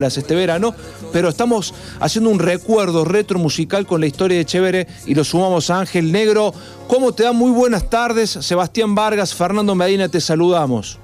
este 0.00 0.36
verano, 0.36 0.76
pero 1.12 1.28
estamos 1.28 1.74
haciendo 1.98 2.30
un 2.30 2.38
recuerdo 2.38 3.04
retro 3.04 3.36
musical 3.36 3.84
con 3.84 4.00
la 4.00 4.06
historia 4.06 4.38
de 4.38 4.44
Chévere 4.44 4.86
y 5.06 5.16
lo 5.16 5.24
sumamos 5.24 5.70
a 5.70 5.80
Ángel 5.80 6.12
Negro. 6.12 6.54
¿Cómo 6.86 7.10
te 7.10 7.24
da? 7.24 7.32
Muy 7.32 7.50
buenas 7.50 7.90
tardes. 7.90 8.30
Sebastián 8.30 8.94
Vargas, 8.94 9.34
Fernando 9.34 9.74
Medina, 9.74 10.08
te 10.08 10.20
saludamos. 10.20 11.00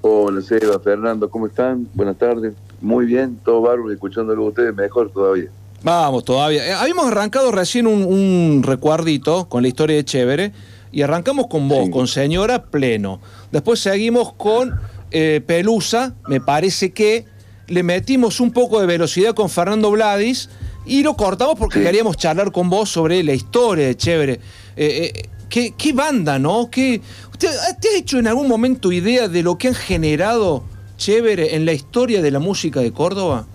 Hola 0.00 0.42
Seba, 0.42 0.80
Fernando, 0.80 1.30
¿cómo 1.30 1.46
están? 1.46 1.88
Buenas 1.94 2.16
tardes. 2.18 2.54
Muy 2.80 3.06
bien, 3.06 3.38
todo 3.44 3.60
bárbaro, 3.60 3.92
escuchándolo 3.92 4.46
a 4.46 4.48
ustedes 4.48 4.74
mejor 4.74 5.12
todavía. 5.12 5.50
Vamos, 5.84 6.24
todavía. 6.24 6.66
Eh, 6.66 6.72
habíamos 6.72 7.06
arrancado 7.06 7.52
recién 7.52 7.86
un, 7.86 8.64
recuerdito 8.64 9.48
con 9.48 9.62
la 9.62 9.68
historia 9.68 9.94
de 9.94 10.04
Chévere 10.04 10.52
y 10.90 11.02
arrancamos 11.02 11.46
con 11.46 11.68
vos, 11.68 11.90
con 11.90 12.08
Señora 12.08 12.64
Pleno. 12.64 13.20
Después 13.52 13.78
seguimos 13.78 14.32
con 14.32 14.74
eh, 15.16 15.40
Pelusa, 15.46 16.16
me 16.26 16.40
parece 16.40 16.90
que 16.90 17.24
le 17.68 17.84
metimos 17.84 18.40
un 18.40 18.50
poco 18.50 18.80
de 18.80 18.86
velocidad 18.86 19.32
con 19.32 19.48
Fernando 19.48 19.92
Vladis 19.92 20.50
y 20.86 21.04
lo 21.04 21.14
cortamos 21.14 21.54
porque 21.56 21.80
queríamos 21.80 22.16
charlar 22.16 22.50
con 22.50 22.68
vos 22.68 22.90
sobre 22.90 23.22
la 23.22 23.32
historia 23.32 23.86
de 23.86 23.96
Chévere. 23.96 24.40
Eh, 24.74 25.12
eh, 25.54 25.72
¿qué, 25.78 25.92
banda, 25.92 26.40
no? 26.40 26.68
¿Qué, 26.68 27.00
¿Te 27.38 27.46
has 27.46 27.78
hecho 27.94 28.18
en 28.18 28.26
algún 28.26 28.48
momento 28.48 28.90
idea 28.90 29.28
de 29.28 29.44
lo 29.44 29.56
que 29.56 29.68
han 29.68 29.74
generado 29.74 30.64
Chévere 30.96 31.54
en 31.54 31.64
la 31.64 31.74
historia 31.74 32.20
de 32.20 32.32
la 32.32 32.40
música 32.40 32.80
de 32.80 32.90
Córdoba? 32.90 33.46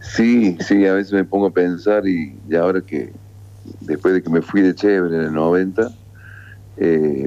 Sí, 0.00 0.58
sí, 0.58 0.86
a 0.86 0.94
veces 0.94 1.12
me 1.12 1.22
pongo 1.22 1.46
a 1.46 1.50
pensar 1.52 2.04
y, 2.08 2.34
ahora 2.60 2.80
que 2.80 3.12
después 3.82 4.12
de 4.12 4.24
que 4.24 4.28
me 4.28 4.42
fui 4.42 4.60
de 4.60 4.74
Chévere 4.74 5.14
en 5.14 5.22
el 5.22 5.32
90, 5.32 5.92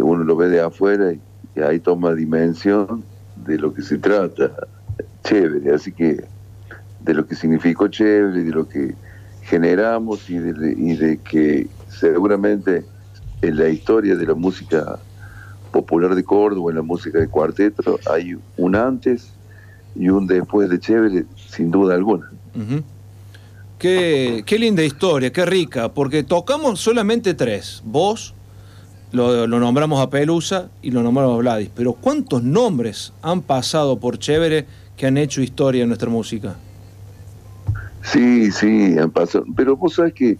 uno 0.01 0.25
lo 0.25 0.35
ve 0.35 0.49
de 0.49 0.59
afuera 0.59 1.13
y 1.13 1.19
y 1.55 1.61
ahí 1.61 1.79
toma 1.79 2.13
dimensión 2.13 3.03
de 3.35 3.57
lo 3.57 3.73
que 3.73 3.81
se 3.81 3.97
trata, 3.97 4.51
chévere, 5.23 5.73
así 5.73 5.91
que 5.91 6.23
de 6.99 7.13
lo 7.13 7.25
que 7.25 7.35
significó 7.35 7.87
chévere, 7.87 8.43
de 8.43 8.51
lo 8.51 8.67
que 8.67 8.95
generamos 9.43 10.29
y 10.29 10.37
de, 10.37 10.75
y 10.77 10.95
de 10.95 11.17
que 11.17 11.67
seguramente 11.89 12.85
en 13.41 13.57
la 13.57 13.69
historia 13.69 14.15
de 14.15 14.25
la 14.25 14.35
música 14.35 14.99
popular 15.71 16.15
de 16.15 16.23
Córdoba, 16.23 16.71
en 16.71 16.77
la 16.77 16.83
música 16.83 17.19
de 17.19 17.27
cuarteto, 17.27 17.99
hay 18.09 18.37
un 18.57 18.75
antes 18.75 19.31
y 19.95 20.09
un 20.09 20.27
después 20.27 20.69
de 20.69 20.79
chévere, 20.79 21.25
sin 21.35 21.71
duda 21.71 21.95
alguna. 21.95 22.29
qué, 23.79 24.43
qué 24.45 24.59
linda 24.59 24.83
historia, 24.83 25.31
qué 25.31 25.45
rica, 25.45 25.89
porque 25.89 26.23
tocamos 26.23 26.79
solamente 26.79 27.33
tres, 27.33 27.81
vos, 27.83 28.35
lo, 29.11 29.47
nombramos 29.47 30.01
a 30.01 30.09
Pelusa 30.09 30.69
y 30.81 30.91
lo 30.91 31.03
nombramos 31.03 31.35
a 31.35 31.37
Vladis, 31.37 31.69
pero 31.75 31.93
¿cuántos 31.93 32.43
nombres 32.43 33.13
han 33.21 33.41
pasado 33.41 33.99
por 33.99 34.17
Chévere 34.17 34.65
que 34.95 35.07
han 35.07 35.17
hecho 35.17 35.41
historia 35.41 35.83
en 35.83 35.89
nuestra 35.89 36.09
música? 36.09 36.55
Sí, 38.03 38.51
sí, 38.51 38.97
han 38.97 39.11
pasado. 39.11 39.45
Pero 39.55 39.75
vos 39.75 39.95
sabes 39.95 40.13
que 40.13 40.37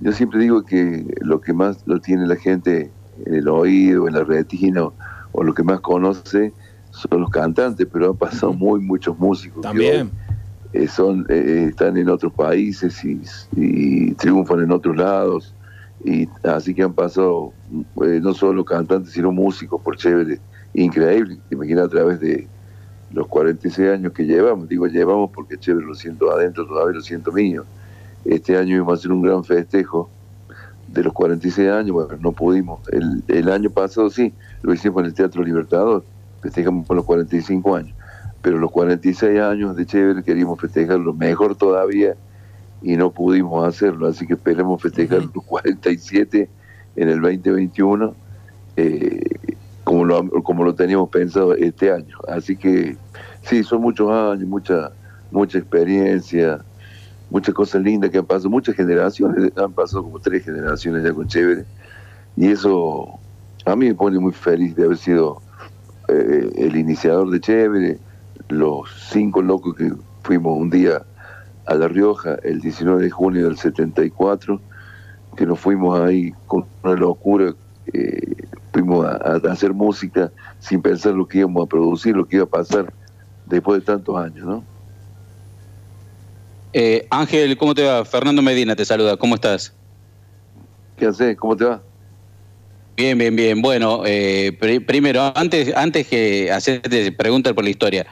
yo 0.00 0.12
siempre 0.12 0.40
digo 0.40 0.62
que 0.62 1.06
lo 1.20 1.40
que 1.40 1.52
más 1.52 1.78
lo 1.86 2.00
tiene 2.00 2.26
la 2.26 2.36
gente 2.36 2.90
en 3.24 3.34
el 3.34 3.48
oído, 3.48 4.08
en 4.08 4.14
la 4.14 4.24
retina, 4.24 4.82
o 5.32 5.42
lo 5.42 5.54
que 5.54 5.62
más 5.62 5.80
conoce 5.80 6.52
son 6.90 7.20
los 7.20 7.30
cantantes, 7.30 7.86
pero 7.92 8.10
han 8.10 8.16
pasado 8.16 8.52
muy 8.52 8.80
muchos 8.80 9.18
músicos. 9.18 9.62
También. 9.62 10.10
Que 10.72 10.84
eh, 10.84 10.88
son, 10.88 11.24
eh, 11.28 11.66
están 11.70 11.96
en 11.96 12.10
otros 12.10 12.32
países 12.32 13.02
y 13.04 14.12
triunfan 14.14 14.60
en 14.60 14.72
otros 14.72 14.96
lados 14.96 15.54
y 16.04 16.28
así 16.44 16.74
que 16.74 16.82
han 16.82 16.92
pasado 16.92 17.52
eh, 18.04 18.20
no 18.22 18.34
solo 18.34 18.64
cantantes 18.64 19.12
sino 19.12 19.32
músicos 19.32 19.80
por 19.82 19.96
chévere 19.96 20.40
increíble. 20.74 21.38
Imagina 21.50 21.84
a 21.84 21.88
través 21.88 22.20
de 22.20 22.46
los 23.10 23.26
46 23.26 23.90
años 23.90 24.12
que 24.12 24.24
llevamos 24.24 24.68
digo 24.68 24.86
llevamos 24.86 25.30
porque 25.30 25.58
chévere 25.58 25.86
lo 25.86 25.94
siento 25.94 26.30
adentro 26.30 26.66
todavía 26.66 26.96
lo 26.96 27.02
siento 27.02 27.32
mío. 27.32 27.64
Este 28.24 28.56
año 28.56 28.76
íbamos 28.76 28.92
a 28.92 28.98
hacer 28.98 29.12
un 29.12 29.22
gran 29.22 29.44
festejo 29.44 30.10
de 30.88 31.02
los 31.02 31.12
46 31.12 31.70
años 31.70 31.92
bueno 31.92 32.16
no 32.20 32.32
pudimos. 32.32 32.80
El, 32.90 33.22
el 33.28 33.48
año 33.50 33.70
pasado 33.70 34.10
sí 34.10 34.32
lo 34.62 34.72
hicimos 34.72 35.00
en 35.00 35.06
el 35.06 35.14
Teatro 35.14 35.42
Libertador 35.42 36.04
festejamos 36.40 36.86
por 36.86 36.96
los 36.96 37.04
45 37.04 37.76
años. 37.76 37.94
Pero 38.42 38.58
los 38.58 38.70
46 38.70 39.40
años 39.40 39.76
de 39.76 39.86
chévere 39.86 40.22
queríamos 40.22 40.60
festejarlo 40.60 41.12
mejor 41.12 41.56
todavía 41.56 42.14
y 42.82 42.96
no 42.96 43.10
pudimos 43.10 43.66
hacerlo, 43.66 44.06
así 44.06 44.26
que 44.26 44.34
esperemos 44.34 44.80
festejar 44.80 45.22
los 45.34 45.44
47 45.44 46.48
en 46.98 47.08
el 47.08 47.20
2021 47.20 48.14
eh, 48.76 49.20
como, 49.84 50.04
lo, 50.04 50.28
como 50.42 50.64
lo 50.64 50.74
teníamos 50.74 51.08
pensado 51.08 51.54
este 51.54 51.90
año. 51.90 52.16
Así 52.28 52.56
que 52.56 52.96
sí, 53.42 53.62
son 53.62 53.82
muchos 53.82 54.10
años, 54.10 54.46
mucha, 54.46 54.90
mucha 55.30 55.58
experiencia, 55.58 56.60
muchas 57.30 57.54
cosas 57.54 57.82
lindas 57.82 58.10
que 58.10 58.18
han 58.18 58.26
pasado, 58.26 58.50
muchas 58.50 58.74
generaciones, 58.74 59.52
han 59.56 59.72
pasado 59.72 60.02
como 60.02 60.18
tres 60.18 60.44
generaciones 60.44 61.04
ya 61.04 61.12
con 61.12 61.26
Chévere, 61.26 61.64
y 62.36 62.48
eso 62.48 63.18
a 63.64 63.76
mí 63.76 63.86
me 63.86 63.94
pone 63.94 64.18
muy 64.18 64.32
feliz 64.32 64.74
de 64.76 64.84
haber 64.84 64.98
sido 64.98 65.40
eh, 66.08 66.50
el 66.56 66.76
iniciador 66.76 67.30
de 67.30 67.40
Chévere, 67.40 67.98
los 68.48 68.88
cinco 69.10 69.42
locos 69.42 69.74
que 69.74 69.92
fuimos 70.22 70.58
un 70.58 70.70
día 70.70 71.02
a 71.66 71.74
La 71.74 71.88
Rioja 71.88 72.36
el 72.44 72.60
19 72.60 73.02
de 73.02 73.10
junio 73.10 73.44
del 73.44 73.58
74, 73.58 74.60
que 75.38 75.46
nos 75.46 75.60
fuimos 75.60 76.00
ahí 76.00 76.34
con 76.48 76.66
una 76.82 76.94
locura, 76.94 77.54
eh, 77.92 78.34
fuimos 78.72 79.06
a, 79.06 79.36
hacer 79.50 79.72
música 79.72 80.32
sin 80.58 80.82
pensar 80.82 81.14
lo 81.14 81.28
que 81.28 81.38
íbamos 81.38 81.64
a 81.64 81.68
producir, 81.68 82.16
lo 82.16 82.26
que 82.26 82.36
iba 82.36 82.44
a 82.44 82.48
pasar 82.48 82.92
después 83.46 83.78
de 83.78 83.86
tantos 83.86 84.16
años, 84.16 84.44
¿no? 84.44 84.64
Eh, 86.72 87.06
Ángel, 87.08 87.56
¿cómo 87.56 87.72
te 87.72 87.84
va? 87.84 88.04
Fernando 88.04 88.42
Medina 88.42 88.74
te 88.74 88.84
saluda, 88.84 89.16
¿cómo 89.16 89.36
estás? 89.36 89.72
¿Qué 90.96 91.06
haces? 91.06 91.36
¿Cómo 91.36 91.56
te 91.56 91.64
va? 91.64 91.80
Bien, 92.96 93.16
bien, 93.16 93.36
bien. 93.36 93.62
Bueno, 93.62 94.02
eh, 94.06 94.52
primero, 94.84 95.32
antes, 95.36 95.72
antes 95.76 96.08
que 96.08 96.50
hacerte 96.50 97.12
preguntas 97.12 97.52
por 97.52 97.62
la 97.62 97.70
historia, 97.70 98.06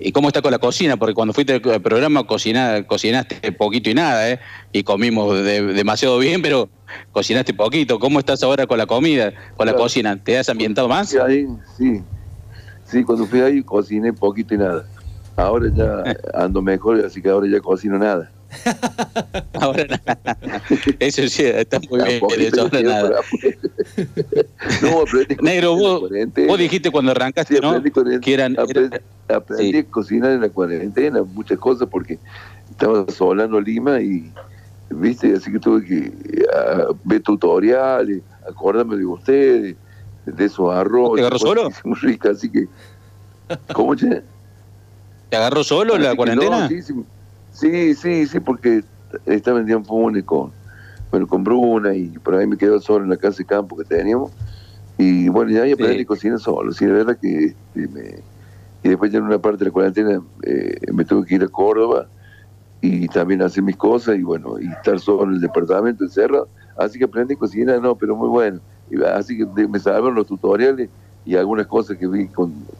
¿Y 0.00 0.12
cómo 0.12 0.28
está 0.28 0.42
con 0.42 0.52
la 0.52 0.58
cocina? 0.58 0.96
Porque 0.96 1.14
cuando 1.14 1.34
fuiste 1.34 1.54
al 1.54 1.82
programa 1.82 2.24
cocinaste 2.26 3.52
poquito 3.52 3.90
y 3.90 3.94
nada, 3.94 4.30
¿eh? 4.30 4.40
Y 4.72 4.84
comimos 4.84 5.44
demasiado 5.44 6.18
bien, 6.18 6.40
pero 6.40 6.68
cocinaste 7.12 7.52
poquito. 7.54 7.98
¿Cómo 7.98 8.18
estás 8.20 8.42
ahora 8.42 8.66
con 8.66 8.78
la 8.78 8.86
comida, 8.86 9.32
con 9.56 9.66
la 9.66 9.74
cocina? 9.74 10.16
¿Te 10.22 10.38
has 10.38 10.48
ambientado 10.48 10.88
más? 10.88 11.10
Sí, 11.10 11.18
ahí, 11.18 11.46
sí. 11.76 12.02
Sí, 12.84 13.04
cuando 13.04 13.26
fui 13.26 13.40
ahí 13.40 13.62
cociné 13.62 14.12
poquito 14.12 14.54
y 14.54 14.58
nada. 14.58 14.86
Ahora 15.36 15.68
ya 15.74 16.02
ando 16.34 16.62
mejor, 16.62 17.04
así 17.04 17.20
que 17.20 17.28
ahora 17.28 17.46
ya 17.48 17.60
cocino 17.60 17.98
nada. 17.98 18.30
ahora 19.54 19.84
nada. 19.86 20.38
Eso 20.98 21.28
sí, 21.28 21.44
está 21.44 21.80
muy 21.90 22.02
bien. 22.02 22.22
Eso, 22.38 22.62
ahora 22.62 22.80
nada. 22.80 23.20
No, 24.82 25.04
Negro, 25.42 25.76
vos, 25.76 26.10
vos, 26.46 26.58
dijiste 26.58 26.90
cuando 26.90 27.12
arrancaste, 27.12 27.60
¿no? 27.60 27.80
que 28.20 28.34
eran, 28.34 28.56
aprendí, 29.28 29.78
a 29.78 29.84
cocinar 29.84 30.32
en 30.32 30.40
la 30.40 30.48
cuarentena, 30.48 31.22
muchas 31.22 31.58
cosas, 31.58 31.88
porque 31.90 32.18
estaba 32.70 33.06
solando 33.08 33.60
Lima 33.60 34.00
y, 34.00 34.32
viste, 34.90 35.34
así 35.34 35.52
que 35.52 35.58
tuve 35.58 35.84
que 35.84 36.12
ver 37.04 37.22
tutoriales, 37.22 38.22
acordarme 38.48 38.96
de 38.96 39.06
ustedes, 39.06 39.76
de 40.26 40.44
esos 40.44 40.72
arroz. 40.72 41.14
¿Te 41.14 41.20
agarró 41.20 41.38
solo? 41.38 41.70
Muy 41.84 41.98
rica, 41.98 42.30
así 42.30 42.50
que. 42.50 42.66
¿Cómo, 43.72 43.94
che? 43.94 44.22
¿Te 45.30 45.36
agarró 45.36 45.62
solo 45.64 45.96
la 45.98 46.14
cuarentena? 46.14 46.68
sí, 46.68 46.82
sí, 46.82 46.94
Sí, 47.58 47.94
sí, 47.96 48.26
sí, 48.26 48.38
porque 48.38 48.84
estaba 49.26 49.60
en 49.60 49.82
con, 50.24 50.52
bueno, 51.10 51.26
con 51.26 51.44
Bruna 51.44 51.94
y 51.94 52.10
por 52.18 52.34
ahí 52.34 52.46
me 52.46 52.56
quedo 52.56 52.80
solo 52.80 53.04
en 53.04 53.10
la 53.10 53.16
casa 53.16 53.38
de 53.38 53.46
campo 53.46 53.76
que 53.76 53.84
teníamos. 53.84 54.32
Y 54.96 55.28
bueno, 55.28 55.50
ya 55.50 55.62
ahí 55.62 55.72
aprendí 55.72 56.02
a 56.02 56.06
cocinar 56.06 56.40
solo. 56.40 56.72
Sí, 56.72 56.84
de 56.84 56.92
verdad 56.92 57.18
que 57.20 57.54
me, 57.74 58.22
y 58.82 58.88
después 58.88 59.10
ya 59.10 59.18
en 59.18 59.24
una 59.24 59.38
parte 59.38 59.60
de 59.60 59.66
la 59.66 59.70
cuarentena 59.70 60.22
eh, 60.42 60.76
me 60.92 61.04
tuve 61.04 61.26
que 61.26 61.36
ir 61.36 61.42
a 61.42 61.48
Córdoba 61.48 62.08
y 62.80 63.08
también 63.08 63.42
hacer 63.42 63.62
mis 63.62 63.76
cosas 63.76 64.16
y 64.16 64.22
bueno, 64.22 64.60
y 64.60 64.68
estar 64.68 65.00
solo 65.00 65.24
en 65.24 65.34
el 65.34 65.40
departamento 65.40 66.04
encerrado. 66.04 66.48
Así 66.76 66.98
que 66.98 67.04
aprendí 67.04 67.34
a 67.34 67.38
cocinar, 67.38 67.80
no, 67.82 67.96
pero 67.96 68.16
muy 68.16 68.28
bueno. 68.28 68.60
así 69.14 69.36
que 69.36 69.68
me 69.68 69.78
salvaron 69.78 70.14
los 70.14 70.26
tutoriales 70.26 70.88
y 71.24 71.34
algunas 71.36 71.66
cosas 71.66 71.96
que 71.96 72.06
vi 72.06 72.28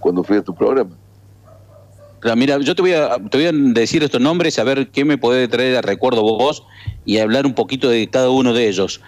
cuando 0.01 0.23
fui 0.23 0.37
a 0.37 0.43
tu 0.43 0.55
programa. 0.55 0.97
Mira, 2.37 2.59
yo 2.59 2.75
te 2.75 2.83
voy, 2.83 2.93
a, 2.95 3.17
te 3.17 3.39
voy 3.39 3.47
a 3.47 3.53
decir 3.53 4.03
estos 4.03 4.21
nombres, 4.21 4.59
a 4.59 4.65
ver 4.65 4.89
qué 4.89 5.05
me 5.05 5.19
puede 5.19 5.47
traer 5.47 5.77
a 5.77 5.83
recuerdo 5.83 6.23
vos 6.23 6.65
y 7.05 7.19
hablar 7.19 7.47
un 7.47 7.55
poquito 7.55 7.89
de 7.89 8.09
cada 8.09 8.31
uno 8.31 8.53
de 8.53 8.69
ellos. 8.69 9.01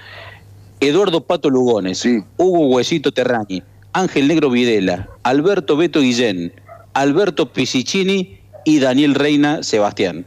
Eduardo 0.79 1.21
Pato 1.21 1.51
Lugones, 1.51 2.07
Hugo 2.37 2.69
Huesito 2.69 3.13
Terrani, 3.13 3.63
Ángel 3.93 4.29
Negro 4.29 4.51
Videla, 4.51 5.09
Alberto 5.25 5.77
Beto 5.77 6.01
Guillén, 6.01 6.53
Alberto 6.95 7.53
Pisicini 7.53 8.39
y 8.65 8.79
Daniel 8.79 9.17
Reina 9.17 9.63
Sebastián. 9.63 10.25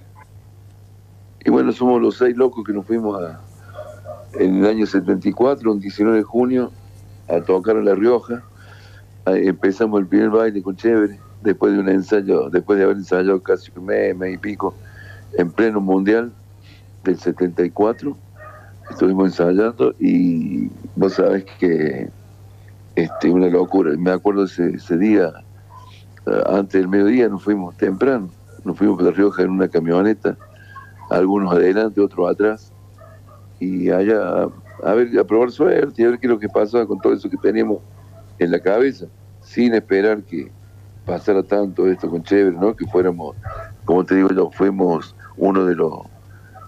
Y 1.46 1.50
bueno, 1.50 1.72
somos 1.72 2.02
los 2.02 2.18
seis 2.18 2.36
locos 2.36 2.66
que 2.66 2.74
nos 2.74 2.86
fuimos 2.86 3.22
en 4.40 4.58
el 4.58 4.66
año 4.66 4.86
74, 4.86 5.72
un 5.72 5.80
19 5.80 6.18
de 6.18 6.24
junio, 6.24 6.72
a 7.30 7.40
tocar 7.42 7.78
en 7.78 7.86
La 7.86 7.96
Rioja. 7.96 8.44
empezamos 9.26 10.02
el 10.02 10.08
primer 10.08 10.30
baile 10.30 10.62
con 10.62 10.76
Chévere 10.76 11.18
después 11.44 11.74
de 11.74 11.80
un 11.80 11.90
ensayo, 11.90 12.50
después 12.50 12.78
de 12.78 12.86
haber 12.86 12.98
ensayado 12.98 13.42
casi 13.42 13.72
un 13.76 13.86
mes, 13.86 14.16
mes 14.16 14.36
y 14.36 14.38
pico, 14.38 14.74
en 15.38 15.52
pleno 15.52 15.82
mundial 15.82 16.32
del 17.04 17.18
74, 17.18 18.16
estuvimos 18.90 19.28
ensayando 19.28 19.94
y 20.00 20.70
vos 20.96 21.14
sabés 21.14 21.46
que 21.60 22.10
este, 22.96 23.30
una 23.30 23.48
locura. 23.48 23.92
Me 23.98 24.12
acuerdo 24.12 24.46
ese, 24.46 24.98
día, 24.98 25.32
eh, 26.26 26.44
antes 26.48 26.80
del 26.80 26.88
mediodía 26.88 27.28
nos 27.28 27.44
fuimos 27.44 27.76
temprano, 27.78 28.30
nos 28.64 28.78
fuimos 28.78 28.98
para 28.98 29.12
Rioja 29.12 29.44
en 29.44 29.52
una 29.52 29.68
camioneta, 29.68 30.38
algunos 31.10 31.54
adelante, 31.54 32.00
otros 32.02 32.32
atrás, 32.32 32.72
y 33.60 33.90
allá 33.90 34.48
a 34.84 34.94
ver, 34.94 35.18
a 35.18 35.24
probar 35.24 35.52
suerte 35.52 36.02
y 36.02 36.06
a 36.06 36.10
ver 36.10 36.20
qué 36.20 36.28
es 36.28 36.32
lo 36.32 36.40
que 36.40 36.50
pasaba 36.50 36.86
con 36.86 37.00
todo 37.00 37.14
eso 37.14 37.30
que 37.30 37.38
teníamos 37.38 37.80
en 38.40 38.52
la 38.52 38.60
cabeza, 38.60 39.06
sin 39.42 39.74
esperar 39.74 40.24
que 40.24 40.52
pasara 41.06 41.44
tanto 41.44 41.88
esto 41.88 42.10
con 42.10 42.24
Chévere, 42.24 42.56
¿no? 42.56 42.76
Que 42.76 42.86
fuéramos, 42.88 43.36
como 43.86 44.04
te 44.06 44.16
digo 44.16 44.30
yo, 44.30 44.52
fuimos 44.52 45.16
uno 45.38 45.66
de 45.66 45.76
los 45.76 45.94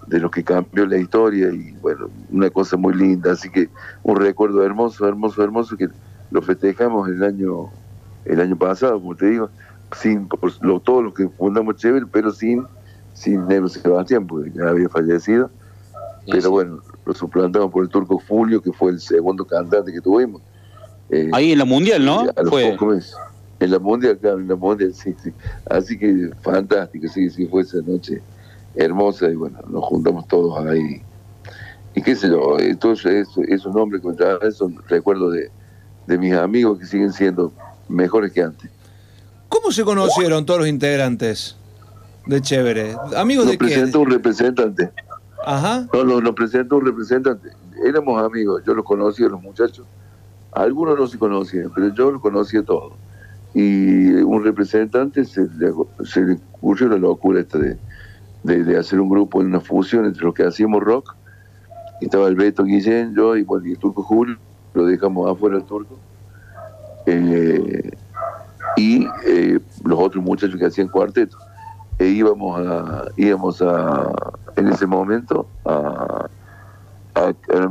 de 0.06 0.20
los 0.20 0.30
que 0.30 0.44
cambió 0.44 0.86
la 0.86 0.98
historia 0.98 1.48
y 1.52 1.72
bueno, 1.82 2.08
una 2.30 2.48
cosa 2.50 2.76
muy 2.76 2.94
linda, 2.94 3.32
así 3.32 3.50
que 3.50 3.68
un 4.04 4.16
recuerdo 4.16 4.64
hermoso, 4.64 5.08
hermoso, 5.08 5.42
hermoso 5.42 5.76
que 5.76 5.88
lo 6.30 6.42
festejamos 6.42 7.08
el 7.08 7.24
año 7.24 7.70
el 8.24 8.40
año 8.40 8.56
pasado, 8.56 9.00
como 9.00 9.16
te 9.16 9.26
digo, 9.26 9.50
sin 10.00 10.28
por 10.28 10.52
lo, 10.64 10.80
todo 10.80 11.02
lo 11.02 11.14
que 11.14 11.28
fundamos 11.28 11.76
Chévere, 11.76 12.06
pero 12.06 12.30
sin 12.32 12.66
sin 13.16 13.48
Negro 13.48 13.68
Sebastián, 13.68 14.26
porque 14.26 14.52
ya 14.54 14.68
había 14.68 14.88
fallecido. 14.88 15.50
Pero 16.30 16.50
bueno, 16.50 16.80
lo 17.04 17.14
suplantamos 17.14 17.70
por 17.72 17.82
el 17.84 17.88
turco 17.88 18.18
Fulvio, 18.18 18.60
que 18.60 18.72
fue 18.72 18.90
el 18.90 19.00
segundo 19.00 19.44
cantante 19.44 19.92
que 19.92 20.00
tuvimos. 20.00 20.42
Eh, 21.08 21.30
Ahí 21.32 21.52
en 21.52 21.58
la 21.58 21.64
Mundial, 21.64 22.04
¿no? 22.04 22.20
A 22.36 22.42
los 22.42 22.50
pocos 22.50 22.94
meses. 22.94 23.16
En 23.58 23.70
la 23.70 23.78
Mundial, 23.78 24.18
claro, 24.18 24.38
en 24.38 24.48
la 24.48 24.56
Mundial, 24.56 24.92
sí, 24.94 25.14
sí. 25.22 25.32
Así 25.70 25.98
que 25.98 26.30
fantástico, 26.42 27.08
sí, 27.08 27.30
sí, 27.30 27.46
fue 27.46 27.62
esa 27.62 27.78
noche 27.86 28.20
hermosa 28.74 29.30
y 29.30 29.34
bueno, 29.34 29.58
nos 29.68 29.84
juntamos 29.84 30.28
todos 30.28 30.64
ahí. 30.66 31.00
Y 31.94 32.02
qué 32.02 32.14
sé 32.14 32.28
yo, 32.28 32.58
entonces 32.58 33.26
esos 33.48 33.74
nombres 33.74 34.02
que 34.02 34.08
me 34.08 34.52
son 34.52 34.76
recuerdos 34.86 35.32
de, 35.32 35.50
de 36.06 36.18
mis 36.18 36.34
amigos 36.34 36.78
que 36.78 36.84
siguen 36.84 37.12
siendo 37.12 37.52
mejores 37.88 38.32
que 38.32 38.42
antes. 38.42 38.70
¿Cómo 39.48 39.72
se 39.72 39.84
conocieron 39.84 40.44
todos 40.44 40.60
los 40.60 40.68
integrantes 40.68 41.56
de 42.26 42.40
Chévere? 42.42 42.96
¿Amigos 43.16 43.46
de 43.46 43.56
presentó 43.56 44.00
un 44.00 44.10
representante. 44.10 44.90
Ajá. 45.44 45.86
No, 45.92 46.04
no, 46.04 46.20
nos 46.20 46.34
presentó 46.34 46.76
un 46.76 46.86
representante. 46.86 47.50
Éramos 47.86 48.22
amigos, 48.22 48.62
yo 48.66 48.74
los 48.74 48.84
conocía, 48.84 49.28
los 49.28 49.40
muchachos. 49.40 49.86
Algunos 50.52 50.98
no 50.98 51.06
se 51.06 51.18
conocían, 51.18 51.70
pero 51.74 51.94
yo 51.94 52.10
los 52.10 52.20
conocía 52.20 52.62
todos. 52.62 52.94
Y 53.58 54.10
un 54.16 54.44
representante 54.44 55.24
se 55.24 55.48
le, 55.56 55.70
ocurrió 55.70 56.88
la 56.88 56.98
locura 56.98 57.40
esta 57.40 57.56
de, 57.56 57.78
de, 58.42 58.76
hacer 58.76 59.00
un 59.00 59.08
grupo 59.08 59.40
en 59.40 59.46
una 59.46 59.60
fusión 59.60 60.04
entre 60.04 60.24
los 60.24 60.34
que 60.34 60.44
hacíamos 60.44 60.82
rock. 60.82 61.16
estaba 62.02 62.28
el 62.28 62.34
Beto 62.34 62.64
Guillén, 62.64 63.14
yo 63.14 63.34
y, 63.34 63.44
bueno, 63.44 63.64
el 63.64 63.78
Turco 63.78 64.02
Julio, 64.02 64.36
lo 64.74 64.84
dejamos 64.84 65.30
afuera 65.30 65.56
el 65.56 65.64
Turco. 65.64 65.98
Eh, 67.06 67.92
y 68.76 69.06
eh, 69.24 69.58
los 69.84 69.98
otros 70.00 70.22
muchachos 70.22 70.58
que 70.58 70.66
hacían 70.66 70.88
cuarteto. 70.88 71.38
E 71.98 72.08
íbamos 72.08 72.60
a, 72.60 73.06
íbamos 73.16 73.62
a, 73.62 74.12
en 74.56 74.68
ese 74.68 74.86
momento, 74.86 75.48
a, 75.64 76.28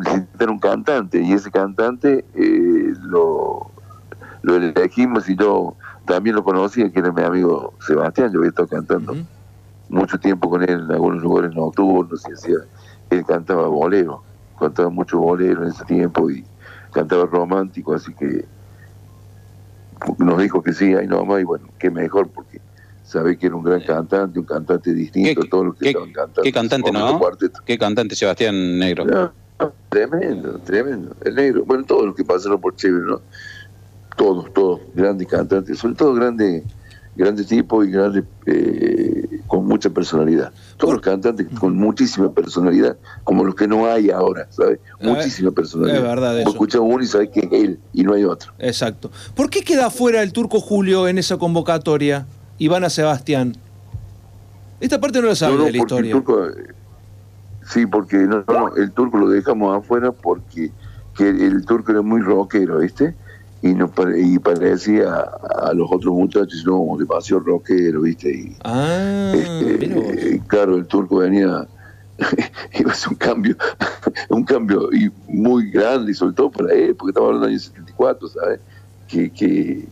necesitar 0.03 0.49
un 0.49 0.57
cantante, 0.57 1.21
y 1.21 1.33
ese 1.33 1.51
cantante 1.51 2.25
eh, 2.33 2.93
lo, 3.03 3.69
lo 4.45 4.55
elegimos 4.57 5.27
y 5.27 5.35
yo 5.35 5.75
también 6.05 6.35
lo 6.35 6.43
conocía, 6.43 6.91
que 6.91 6.99
era 6.99 7.11
mi 7.11 7.23
amigo 7.23 7.73
Sebastián, 7.85 8.31
yo 8.31 8.39
había 8.39 8.49
estado 8.49 8.67
cantando 8.67 9.15
mucho 9.89 10.19
tiempo 10.19 10.49
con 10.49 10.61
él 10.63 10.69
en 10.69 10.91
algunos 10.91 11.21
lugares 11.23 11.55
nocturnos 11.55 12.23
y 12.29 12.31
hacía, 12.31 12.57
él 13.09 13.25
cantaba 13.25 13.67
bolero, 13.67 14.23
cantaba 14.59 14.89
mucho 14.89 15.17
bolero 15.17 15.63
en 15.63 15.69
ese 15.69 15.83
tiempo 15.85 16.29
y 16.29 16.45
cantaba 16.93 17.25
romántico, 17.25 17.95
así 17.95 18.13
que 18.13 18.45
nos 20.19 20.37
dijo 20.39 20.61
que 20.61 20.73
sí, 20.73 20.93
ahí 20.93 21.07
nomás, 21.07 21.41
y 21.41 21.43
bueno, 21.43 21.67
qué 21.79 21.89
mejor, 21.89 22.29
porque 22.29 22.61
sabe 23.03 23.37
que 23.37 23.47
era 23.47 23.55
un 23.55 23.63
gran 23.63 23.81
cantante, 23.81 24.37
un 24.37 24.45
cantante 24.45 24.93
distinto 24.93 25.41
a 25.41 25.49
todos 25.49 25.65
los 25.65 25.75
que 25.75 25.87
estaban 25.87 26.11
cantando. 26.11 26.41
Qué 26.43 26.51
cantante, 26.51 26.91
¿no? 26.91 27.19
Qué 27.65 27.77
cantante 27.79 28.15
Sebastián 28.15 28.77
Negro. 28.77 29.33
tremendo, 29.89 30.59
tremendo. 30.59 31.15
El 31.23 31.33
negro, 31.33 31.63
bueno, 31.65 31.83
todos 31.83 32.05
los 32.05 32.15
que 32.15 32.23
pasaron 32.23 32.61
por 32.61 32.75
Chévere, 32.75 33.05
¿no? 33.05 33.21
Todos, 34.15 34.53
todos, 34.53 34.81
grandes 34.93 35.27
cantantes, 35.27 35.77
sobre 35.79 35.95
todo 35.95 36.13
grandes 36.13 36.63
grandes 37.15 37.47
tipos 37.47 37.87
y 37.87 37.91
grandes 37.91 38.23
eh, 38.45 39.39
con 39.47 39.65
mucha 39.65 39.89
personalidad. 39.89 40.51
Todos 40.77 40.95
los 40.95 41.01
cantantes 41.01 41.47
con 41.59 41.75
muchísima 41.75 42.31
personalidad, 42.31 42.97
como 43.23 43.43
los 43.43 43.55
que 43.55 43.67
no 43.67 43.87
hay 43.87 44.09
ahora, 44.09 44.47
¿sabes? 44.49 44.79
Muchísima 44.99 45.51
personalidad. 45.51 45.97
Es 45.97 46.03
verdad 46.03 46.39
eso. 46.39 46.49
escuchas 46.49 46.81
uno 46.83 47.03
y 47.03 47.07
sabes 47.07 47.29
que 47.29 47.39
es 47.39 47.51
él 47.51 47.79
y 47.93 48.03
no 48.03 48.13
hay 48.13 48.25
otro. 48.25 48.53
Exacto. 48.59 49.11
¿Por 49.33 49.49
qué 49.49 49.61
queda 49.61 49.89
fuera 49.89 50.21
el 50.21 50.33
turco 50.33 50.59
Julio 50.59 51.07
en 51.07 51.17
esa 51.17 51.37
convocatoria? 51.37 52.25
Ivana 52.57 52.89
Sebastián. 52.89 53.55
Esta 54.79 54.99
parte 54.99 55.21
no 55.21 55.27
la 55.27 55.35
sabe 55.35 55.57
de 55.57 55.71
la 55.71 55.77
historia. 55.77 56.21
sí, 57.65 57.85
porque 57.85 58.17
no, 58.17 58.43
el 58.75 58.91
turco 58.91 59.17
lo 59.17 59.29
dejamos 59.29 59.77
afuera 59.77 60.11
porque 60.11 60.71
que 61.15 61.29
el, 61.29 61.65
turco 61.65 61.93
era 61.93 62.01
muy 62.01 62.19
rockero, 62.19 62.79
¿viste? 62.79 63.15
Y, 63.65 63.73
no, 63.73 63.91
y 64.15 64.37
parecía 64.37 65.25
a, 65.59 65.73
los 65.73 65.91
otros 65.91 66.13
muchachos, 66.13 66.63
no, 66.67 66.85
demasiado 66.99 67.41
rockero, 67.41 68.01
¿viste? 68.01 68.29
Y, 68.29 68.55
ah, 68.63 69.33
este, 69.33 70.39
claro, 70.45 70.75
el 70.75 70.85
turco 70.85 71.17
venía, 71.17 71.67
iba 72.79 72.91
a 72.91 72.93
ser 72.93 73.09
un 73.09 73.15
cambio, 73.15 73.57
un 74.29 74.43
cambio 74.43 74.93
y 74.93 75.11
muy 75.27 75.71
grande, 75.71 76.11
y 76.11 76.13
sobre 76.13 76.35
todo 76.35 76.51
para 76.51 76.75
él, 76.75 76.95
porque 76.95 77.09
estaba 77.09 77.25
hablando 77.25 77.47
del 77.47 77.55
año 77.55 77.59
74, 77.59 78.27
¿sabes? 78.27 78.59
Que, 79.07 79.31
que, 79.31 79.87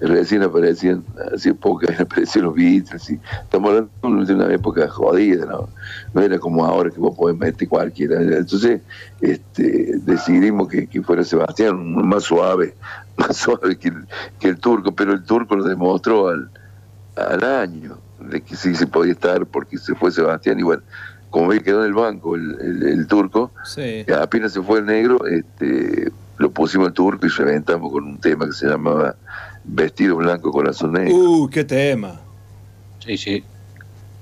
recién 0.00 0.42
aparecían, 0.42 1.04
hace 1.34 1.54
poco 1.54 1.86
aparecieron 1.98 2.50
los 2.50 2.56
Beatles, 2.56 3.10
y 3.10 3.20
estamos 3.42 3.88
hablando 4.02 4.24
de 4.24 4.34
una 4.34 4.54
época 4.54 4.88
jodida, 4.88 5.46
¿no? 5.46 5.68
no 6.14 6.22
era 6.22 6.38
como 6.38 6.64
ahora 6.64 6.90
que 6.90 7.00
vos 7.00 7.16
podés 7.16 7.36
meter 7.36 7.68
cualquiera. 7.68 8.20
Entonces 8.20 8.80
este, 9.20 9.98
decidimos 10.04 10.68
que, 10.68 11.02
fuera 11.02 11.24
Sebastián, 11.24 11.94
más 12.06 12.24
suave, 12.24 12.74
más 13.16 13.36
suave 13.36 13.76
que 13.76 13.88
el, 13.88 14.06
que 14.38 14.48
el 14.48 14.58
turco, 14.58 14.92
pero 14.92 15.12
el 15.12 15.24
turco 15.24 15.56
lo 15.56 15.64
demostró 15.64 16.28
al, 16.28 16.50
al 17.16 17.44
año, 17.44 17.98
de 18.20 18.40
que 18.40 18.56
sí 18.56 18.74
se 18.74 18.86
podía 18.86 19.12
estar 19.12 19.46
porque 19.46 19.78
se 19.78 19.94
fue 19.94 20.10
Sebastián 20.10 20.58
y 20.58 20.62
bueno, 20.62 20.82
como 21.30 21.48
ve 21.48 21.60
quedó 21.60 21.80
en 21.80 21.88
el 21.88 21.94
banco 21.94 22.36
el, 22.36 22.82
el, 22.86 23.06
turco, 23.06 23.52
apenas 24.20 24.52
se 24.52 24.62
fue 24.62 24.78
el 24.78 24.86
negro, 24.86 25.26
este, 25.26 26.10
lo 26.38 26.50
pusimos 26.50 26.88
al 26.88 26.94
turco 26.94 27.26
y 27.26 27.28
reventamos 27.28 27.92
con 27.92 28.04
un 28.04 28.18
tema 28.18 28.46
que 28.46 28.52
se 28.52 28.66
llamaba 28.66 29.14
Vestido 29.68 30.16
Blanco 30.16 30.50
Corazón 30.50 30.92
Negro. 30.92 31.14
Uh, 31.14 31.48
qué 31.48 31.64
tema. 31.64 32.20
Sí, 33.04 33.16
sí. 33.16 33.44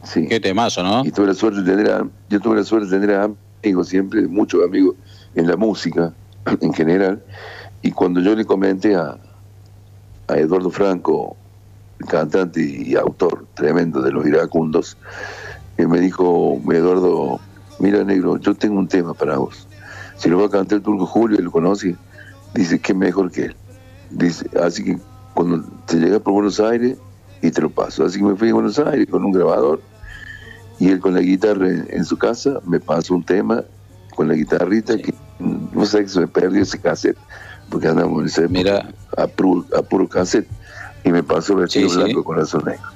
Sí. 0.05 0.27
Qué 0.29 0.39
temazo, 0.41 0.83
¿no? 0.83 1.05
Y 1.05 1.11
tuve 1.11 1.29
la 1.29 1.35
suerte 1.35 1.63
de 1.63 1.77
tener 1.77 2.05
yo 2.29 2.41
tuve 2.41 2.57
la 2.57 2.65
suerte 2.65 2.89
de 2.89 3.01
tener 3.01 3.31
amigos 3.63 3.89
siempre, 3.89 4.27
muchos 4.27 4.65
amigos 4.65 4.95
en 5.35 5.47
la 5.47 5.57
música 5.57 6.13
en 6.61 6.73
general. 6.73 7.23
Y 7.83 7.93
cuando 7.93 8.21
yo 8.21 8.35
le 8.35 8.45
comenté 8.45 8.95
a, 8.97 9.17
a 10.29 10.37
Eduardo 10.37 10.71
Franco, 10.71 11.37
cantante 12.09 12.61
y 12.61 12.95
autor 12.97 13.47
tremendo 13.55 14.03
de 14.03 14.11
Los 14.11 14.27
Iracundos, 14.27 14.97
él 15.77 15.89
me 15.89 16.01
dijo, 16.01 16.61
Eduardo, 16.73 17.41
mira 17.79 18.03
negro, 18.05 18.39
yo 18.39 18.55
tengo 18.55 18.79
un 18.79 18.89
tema 18.89 19.15
para 19.15 19.39
vos. 19.39 19.67
Si 20.17 20.29
lo 20.29 20.39
va 20.39 20.47
a 20.47 20.51
cantar 20.51 20.79
el 20.79 20.83
turco 20.83 21.07
Julio, 21.07 21.39
él 21.39 21.45
lo 21.45 21.53
conoce, 21.53 21.95
dice 22.55 22.79
que 22.79 22.95
mejor 22.95 23.31
que 23.31 23.47
él. 23.47 23.57
Dice, 24.11 24.49
así 24.61 24.85
que 24.85 24.99
cuando 25.37 25.63
te 25.85 25.97
llega 25.99 26.19
por 26.19 26.33
Buenos 26.33 26.59
Aires 26.61 26.97
y 27.43 27.51
te 27.51 27.61
lo 27.61 27.69
paso. 27.69 28.05
Así 28.07 28.19
que 28.19 28.25
me 28.25 28.35
fui 28.37 28.49
a 28.49 28.55
Buenos 28.55 28.79
Aires 28.79 29.07
con 29.09 29.23
un 29.23 29.33
grabador 29.33 29.83
y 30.81 30.89
él 30.89 30.99
con 30.99 31.13
la 31.13 31.21
guitarra 31.21 31.69
en, 31.69 32.05
su 32.07 32.17
casa 32.17 32.59
me 32.65 32.81
pasó 32.81 33.15
un 33.15 33.23
tema 33.23 33.63
con 34.15 34.29
la 34.29 34.35
guitarrita 34.35 34.97
que 34.97 35.15
no 35.39 35.85
sé 35.85 36.01
que 36.01 36.09
se 36.09 36.21
me 36.21 36.27
perdió 36.27 36.63
ese 36.63 36.81
cassette 36.81 37.19
porque 37.69 37.87
andamos 37.87 38.21
en 38.23 38.27
ese 38.27 38.49
Mira. 38.49 38.89
A, 39.19 39.27
puro, 39.27 40.09
cassette 40.09 40.49
y 41.05 41.11
me 41.11 41.23
pasó 41.23 41.53
el 41.53 41.61
vestido 41.61 41.91
blanco 41.91 42.15
con 42.15 42.25
corazón 42.25 42.63
negro. 42.65 42.89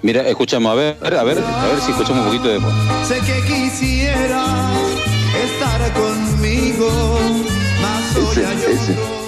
Mira, 0.00 0.26
escuchamos, 0.26 0.72
a 0.72 0.74
ver, 0.74 0.96
a 1.02 1.24
ver, 1.24 1.38
a 1.38 1.66
ver 1.66 1.80
si 1.80 1.90
escuchamos 1.90 2.26
un 2.26 2.32
poquito 2.32 2.48
de 2.48 2.60
Sé 3.04 3.20
que 3.20 3.40
quisiera 3.46 4.44
estar 5.44 5.92
conmigo, 5.92 6.88
más 7.82 8.36
ese, 8.36 9.23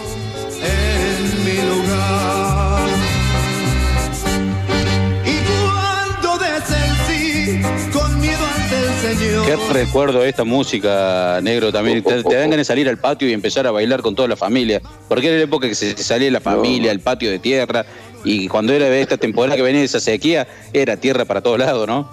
Qué 9.47 9.55
recuerdo 9.73 10.25
esta 10.25 10.43
música, 10.43 11.39
negro, 11.41 11.71
también. 11.71 12.03
Te, 12.03 12.25
te 12.25 12.35
dan 12.35 12.51
ganas 12.51 12.57
de 12.59 12.65
salir 12.65 12.89
al 12.89 12.99
patio 12.99 13.29
y 13.29 13.33
empezar 13.33 13.65
a 13.69 13.71
bailar 13.71 14.03
con 14.03 14.17
toda 14.17 14.27
la 14.27 14.35
familia. 14.35 14.83
Porque 15.09 15.29
era 15.29 15.37
la 15.37 15.45
época 15.45 15.69
que 15.69 15.77
se 15.77 15.97
salía 15.99 16.33
la 16.33 16.41
familia, 16.41 16.91
al 16.91 16.99
patio 16.99 17.31
de 17.31 17.39
tierra, 17.39 17.87
Y 18.25 18.49
cuando 18.49 18.73
era 18.73 18.89
esta 18.89 19.17
temporada 19.17 19.55
que 19.55 19.63
venía 19.63 19.85
esa 19.85 20.01
sequía, 20.01 20.49
era 20.73 20.97
tierra 20.97 21.25
para 21.27 21.43
todos 21.43 21.61
lados, 21.61 21.87
¿no? 21.87 22.11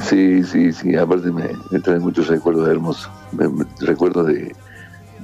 Sí, 0.00 0.44
sí, 0.44 0.72
sí, 0.72 0.94
aparte 0.94 1.32
me, 1.32 1.48
trae 1.80 1.98
muchos 1.98 2.28
recuerdos 2.28 2.68
hermosos. 2.68 3.10
recuerdos 3.80 4.28
de, 4.28 4.54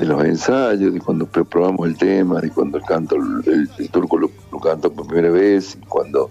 los 0.01 0.25
ensayos, 0.25 0.93
de 0.93 0.99
cuando 0.99 1.27
probamos 1.27 1.87
el 1.87 1.97
tema, 1.97 2.41
de 2.41 2.51
cuando 2.51 2.79
el 2.79 2.85
canto, 2.85 3.15
el, 3.15 3.69
turco 3.93 4.19
lo, 4.19 4.31
cantó 4.59 4.93
por 4.93 5.07
primera 5.07 5.31
vez, 5.31 5.79
y 5.81 5.87
cuando 5.87 6.29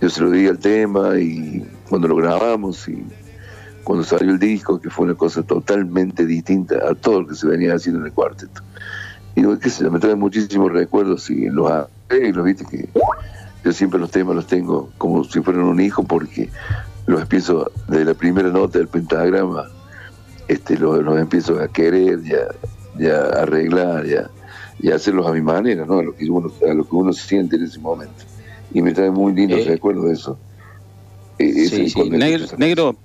yo 0.00 0.08
se 0.08 0.22
lo 0.22 0.30
di 0.30 0.46
al 0.46 0.58
tema 0.58 1.18
y 1.18 1.66
cuando 1.90 2.08
lo 2.08 2.16
grabamos 2.16 2.88
y 2.88 3.04
cuando 3.86 4.04
salió 4.04 4.32
el 4.32 4.40
disco, 4.40 4.80
que 4.80 4.90
fue 4.90 5.04
una 5.04 5.14
cosa 5.14 5.44
totalmente 5.44 6.26
distinta 6.26 6.74
a 6.90 6.96
todo 6.96 7.20
lo 7.20 7.28
que 7.28 7.36
se 7.36 7.46
venía 7.46 7.72
haciendo 7.72 8.00
en 8.00 8.06
el 8.06 8.12
cuarteto. 8.12 8.60
Y 9.36 9.44
qué 9.58 9.70
sé, 9.70 9.88
me 9.88 10.00
trae 10.00 10.16
muchísimos 10.16 10.72
recuerdos 10.72 11.30
y 11.30 11.46
los 11.46 11.70
arreglos, 11.70 12.44
viste 12.44 12.64
que 12.64 12.88
yo 13.64 13.72
siempre 13.72 14.00
los 14.00 14.10
temas 14.10 14.34
los 14.34 14.48
tengo 14.48 14.90
como 14.98 15.22
si 15.22 15.40
fueran 15.40 15.62
un 15.62 15.80
hijo 15.80 16.02
porque 16.02 16.50
los 17.06 17.22
empiezo 17.22 17.70
de 17.86 18.04
la 18.04 18.14
primera 18.14 18.48
nota 18.48 18.78
del 18.78 18.88
pentagrama, 18.88 19.68
este, 20.48 20.76
los, 20.76 20.98
empiezo 21.16 21.60
a 21.60 21.68
querer, 21.68 22.24
ya, 22.24 22.38
ya 22.98 23.18
a 23.18 23.42
arreglar, 23.42 24.04
ya, 24.04 24.28
y 24.80 24.90
a 24.90 24.96
hacerlos 24.96 25.28
a 25.28 25.32
mi 25.32 25.42
manera, 25.42 25.86
¿no? 25.86 26.00
A 26.00 26.02
lo 26.02 26.16
que 26.16 26.28
uno, 26.28 26.50
a 26.68 26.74
lo 26.74 26.82
que 26.88 26.96
uno 26.96 27.12
siente 27.12 27.54
en 27.54 27.62
ese 27.62 27.78
momento. 27.78 28.24
Y 28.74 28.82
me 28.82 28.92
trae 28.92 29.12
muy 29.12 29.32
lindos 29.32 29.60
eh, 29.60 29.68
recuerdos 29.68 30.06
de 30.06 30.12
eso. 30.12 30.38
E, 31.38 31.68
sí, 31.68 31.88
sí. 31.88 32.10
Negro, 32.10 32.96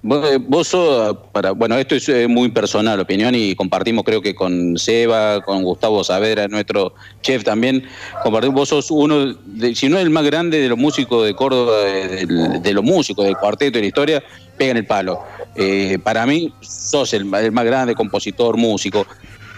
Vos, 0.00 0.68
sos 0.68 1.16
para, 1.32 1.50
bueno, 1.50 1.76
esto 1.76 1.96
es 1.96 2.08
eh, 2.08 2.28
muy 2.28 2.50
personal 2.50 3.00
opinión 3.00 3.34
y 3.34 3.56
compartimos 3.56 4.04
creo 4.04 4.22
que 4.22 4.32
con 4.32 4.78
Seba, 4.78 5.40
con 5.40 5.64
Gustavo 5.64 6.04
Saavedra, 6.04 6.46
nuestro 6.46 6.94
chef 7.20 7.42
también, 7.42 7.82
compartimos, 8.22 8.54
vos 8.54 8.68
sos 8.68 8.92
uno, 8.92 9.36
si 9.74 9.88
no 9.88 9.98
el 9.98 10.10
más 10.10 10.24
grande 10.24 10.60
de 10.60 10.68
los 10.68 10.78
músicos 10.78 11.26
de 11.26 11.34
Córdoba, 11.34 11.78
de, 11.82 12.72
los 12.72 12.84
músicos 12.84 13.24
del 13.24 13.36
cuarteto 13.36 13.78
de 13.78 13.80
la 13.80 13.86
historia, 13.88 14.22
pegan 14.56 14.76
el 14.76 14.86
palo. 14.86 15.18
Eh, 15.56 15.98
para 16.04 16.24
mí 16.26 16.54
sos 16.60 17.12
el, 17.12 17.34
el, 17.34 17.50
más 17.50 17.64
grande 17.64 17.96
compositor, 17.96 18.56
músico. 18.56 19.04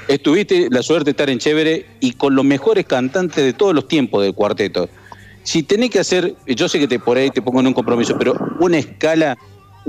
Estuviste 0.08 0.68
la 0.70 0.82
suerte 0.82 1.04
de 1.06 1.10
estar 1.10 1.28
en 1.28 1.38
Chévere 1.38 1.86
y 2.00 2.12
con 2.12 2.34
los 2.34 2.46
mejores 2.46 2.86
cantantes 2.86 3.44
de 3.44 3.52
todos 3.52 3.74
los 3.74 3.86
tiempos 3.86 4.22
del 4.22 4.32
cuarteto. 4.32 4.88
Si 5.42 5.62
tenés 5.62 5.90
que 5.90 5.98
hacer, 5.98 6.34
yo 6.46 6.66
sé 6.66 6.78
que 6.78 6.88
te 6.88 6.98
por 6.98 7.18
ahí 7.18 7.30
te 7.30 7.42
pongo 7.42 7.60
en 7.60 7.66
un 7.66 7.74
compromiso, 7.74 8.16
pero 8.18 8.34
una 8.58 8.78
escala 8.78 9.36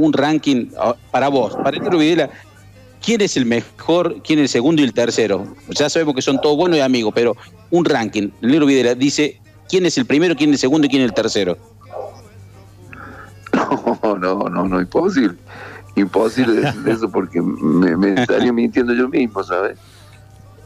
un 0.01 0.13
ranking 0.13 0.67
ah, 0.79 0.96
para 1.12 1.29
vos, 1.29 1.55
para 1.55 1.77
el 1.77 1.84
negro 1.84 1.98
Videla, 1.98 2.29
¿quién 3.03 3.22
es 3.22 3.38
el 3.38 3.46
mejor, 3.46 4.22
quién 4.24 4.39
es 4.39 4.43
el 4.43 4.50
segundo 4.50 4.81
y 4.81 4.86
el 4.86 4.93
tercero? 4.93 5.46
Ya 5.70 5.89
sabemos 5.89 6.15
que 6.15 6.22
son 6.22 6.39
todos 6.41 6.58
buenos 6.58 6.77
y 6.77 6.81
amigos, 6.81 7.13
pero 7.15 7.36
un 7.70 7.86
ranking. 7.86 8.29
El 8.41 8.51
negro 8.51 8.65
Videla 8.65 8.96
dice 8.96 9.39
quién 9.70 9.86
es 9.86 9.98
el 9.98 10.05
primero, 10.05 10.36
quién 10.36 10.50
es 10.50 10.55
el 10.55 10.60
segundo 10.60 10.88
y 10.88 10.89
quién 10.89 11.03
es 11.03 11.10
el 11.10 11.13
tercero. 11.15 11.58
No, 14.03 14.17
no, 14.17 14.50
no, 14.50 14.67
no, 14.67 14.81
imposible. 14.81 15.38
Imposible 15.96 16.62
decir 16.62 16.81
eso 16.88 17.10
porque 17.10 17.41
me, 17.41 18.22
estaría 18.22 18.51
mintiendo 18.51 18.93
yo 18.93 19.08
mismo, 19.08 19.43
¿sabes? 19.43 19.77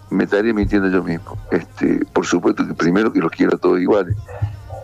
Me 0.10 0.24
estaría 0.24 0.54
mintiendo 0.54 0.90
yo 0.90 1.04
mismo. 1.04 1.38
Este, 1.52 2.06
por 2.14 2.26
supuesto 2.26 2.66
que 2.66 2.74
primero 2.74 3.12
que 3.12 3.20
los 3.20 3.32
quiero 3.32 3.58
todos 3.58 3.80
iguales. 3.80 4.16